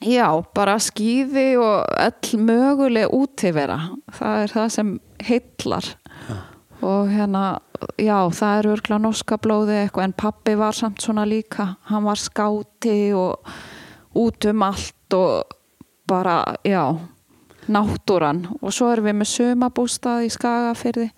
[0.05, 3.81] já, bara skýði og öll möguleg útivera.
[4.17, 4.95] Það er það sem
[5.27, 5.91] heillar.
[6.81, 7.45] Og hérna
[8.01, 11.75] já, það er örgla norska blóði eitthvað en pappi var samt svona líka.
[11.91, 13.51] Hann var skáti og
[14.17, 15.57] út um allt og
[16.11, 16.99] bara, já
[17.71, 21.09] náttúran og svo erum við með sumabústað í Skagafyrði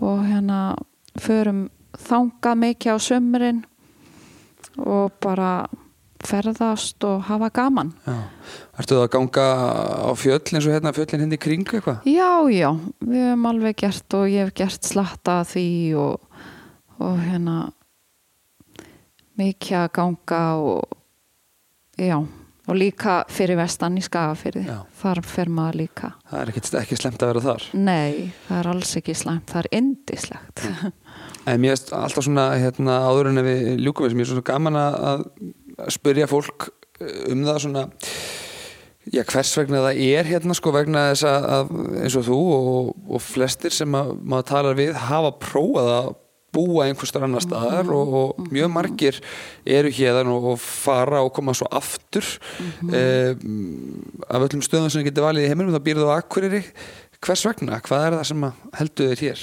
[0.00, 0.60] og hérna
[1.20, 1.68] förum
[1.98, 3.62] þangað mikið á sömurinn
[4.78, 5.66] og bara
[6.20, 7.94] ferðast og hafa gaman.
[8.78, 9.44] Ertu það að ganga
[10.04, 12.04] á fjöll eins og hérna fjöllin hindi kring eitthvað?
[12.04, 12.70] já, já,
[13.00, 15.68] við hefum alveg gert og ég hef gert slatta því
[16.00, 16.44] og,
[17.00, 17.56] og hérna
[19.40, 20.92] mikið að ganga og
[21.96, 22.20] já,
[22.70, 24.64] og líka fyrir vestan í Skagafyrði
[25.00, 26.12] þar fer maður líka.
[26.30, 27.68] Það er ekkert ekki slemt að vera þar?
[27.74, 28.12] Nei,
[28.46, 30.64] það er alls ekki slæmt, það er indislegt
[31.48, 34.78] En mér er alltaf svona hérna, áður en við ljúkum þessum, ég er svona gaman
[34.78, 35.26] að,
[35.80, 36.68] að spyrja fólk
[37.00, 37.84] eh, um það svona
[39.08, 41.72] já, hvers vegna það er hérna sko vegna þess að,
[42.04, 46.10] eins og þú og, og flestir sem að, maður talar við hafa prófað að
[46.52, 47.94] búa einhverstar annar staðar Mhm.
[47.94, 49.20] og, og mjög margir
[49.66, 52.24] eru hérðan og, fara og koma svo aftur
[52.82, 52.94] Mhm.
[52.94, 53.34] eh,
[54.30, 56.64] af öllum stöðum sem getur valið í heiminum þá býrðu á Akureyri
[57.20, 57.80] hvers vegna?
[57.80, 59.40] Hvað er það sem heldur þér hér?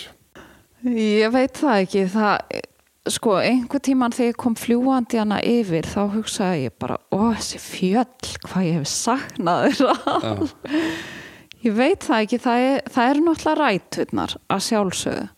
[0.87, 2.61] Ég veit það ekki, það,
[3.09, 7.59] sko, einhver tíman þegar ég kom fljúandi hana yfir, þá hugsaði ég bara, ó, þessi
[7.59, 9.81] fjöll, hvað ég hef saknað.
[9.81, 10.49] Já,
[11.65, 15.29] Ég veit það ekki, það er, það er náttúrulega ræturnar að sjálfsögðu.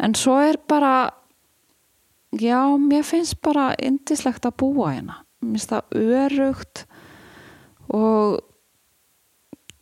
[0.00, 1.10] En svo er bara,
[2.32, 5.20] já, mér finnst bara indislegt að búa hérna.
[5.44, 6.84] Mér finnst það örugt
[7.90, 8.40] og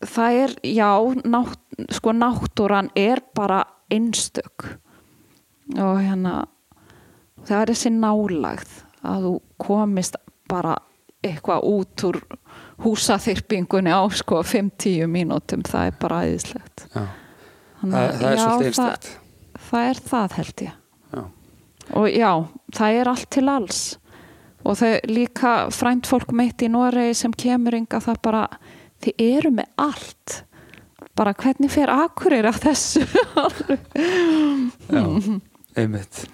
[0.06, 0.90] það er, já,
[1.26, 1.60] nátt,
[1.94, 3.62] sko náttúran er bara
[3.92, 4.66] einstök
[5.78, 6.42] og hérna
[7.46, 8.74] það er þessi nálagð
[9.08, 10.76] að þú komist bara
[11.24, 12.18] eitthvað út úr
[12.84, 16.20] húsaþyrpingunni á sko 5-10 mínútum, það er bara.
[17.78, 19.10] Þannig Það, að það er svolítið einstakt
[19.68, 20.76] það er það held ég.
[21.08, 21.22] Já.
[21.96, 22.32] og já,
[22.76, 23.80] það er allt til alls.
[24.66, 28.42] Og þau líka frænt fólk meitt í Noregi sem kemur ynga það bara,
[29.04, 30.42] þið eru með allt.
[31.18, 33.04] Bara hvernig fer akkurir af þessu?
[34.92, 35.02] Já,
[35.78, 36.24] einmitt.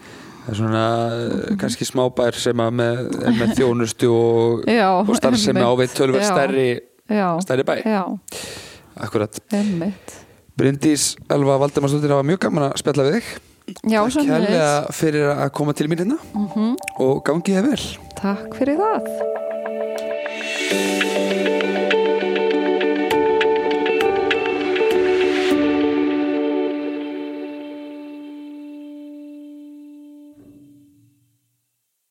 [0.44, 0.82] Það er svona
[1.16, 2.98] eh, kannski smábær sem að með,
[3.38, 5.70] með þjónustu og, og starfsemi einmitt.
[5.70, 6.68] áveit Já, stærri,
[7.46, 7.74] stærri bæ.
[7.88, 8.02] Já,
[9.04, 9.40] Akkurat.
[9.52, 10.23] Einmitt
[10.54, 13.32] Bryndís Elva Valdemarsdóttir hafa mjög gaman að spjalla við þig.
[13.88, 16.18] Já, kærlega fyrir að koma til mín hérna.
[16.34, 16.76] Mhm.
[17.00, 17.82] og gangi þið vel.
[18.20, 19.08] Takk fyrir það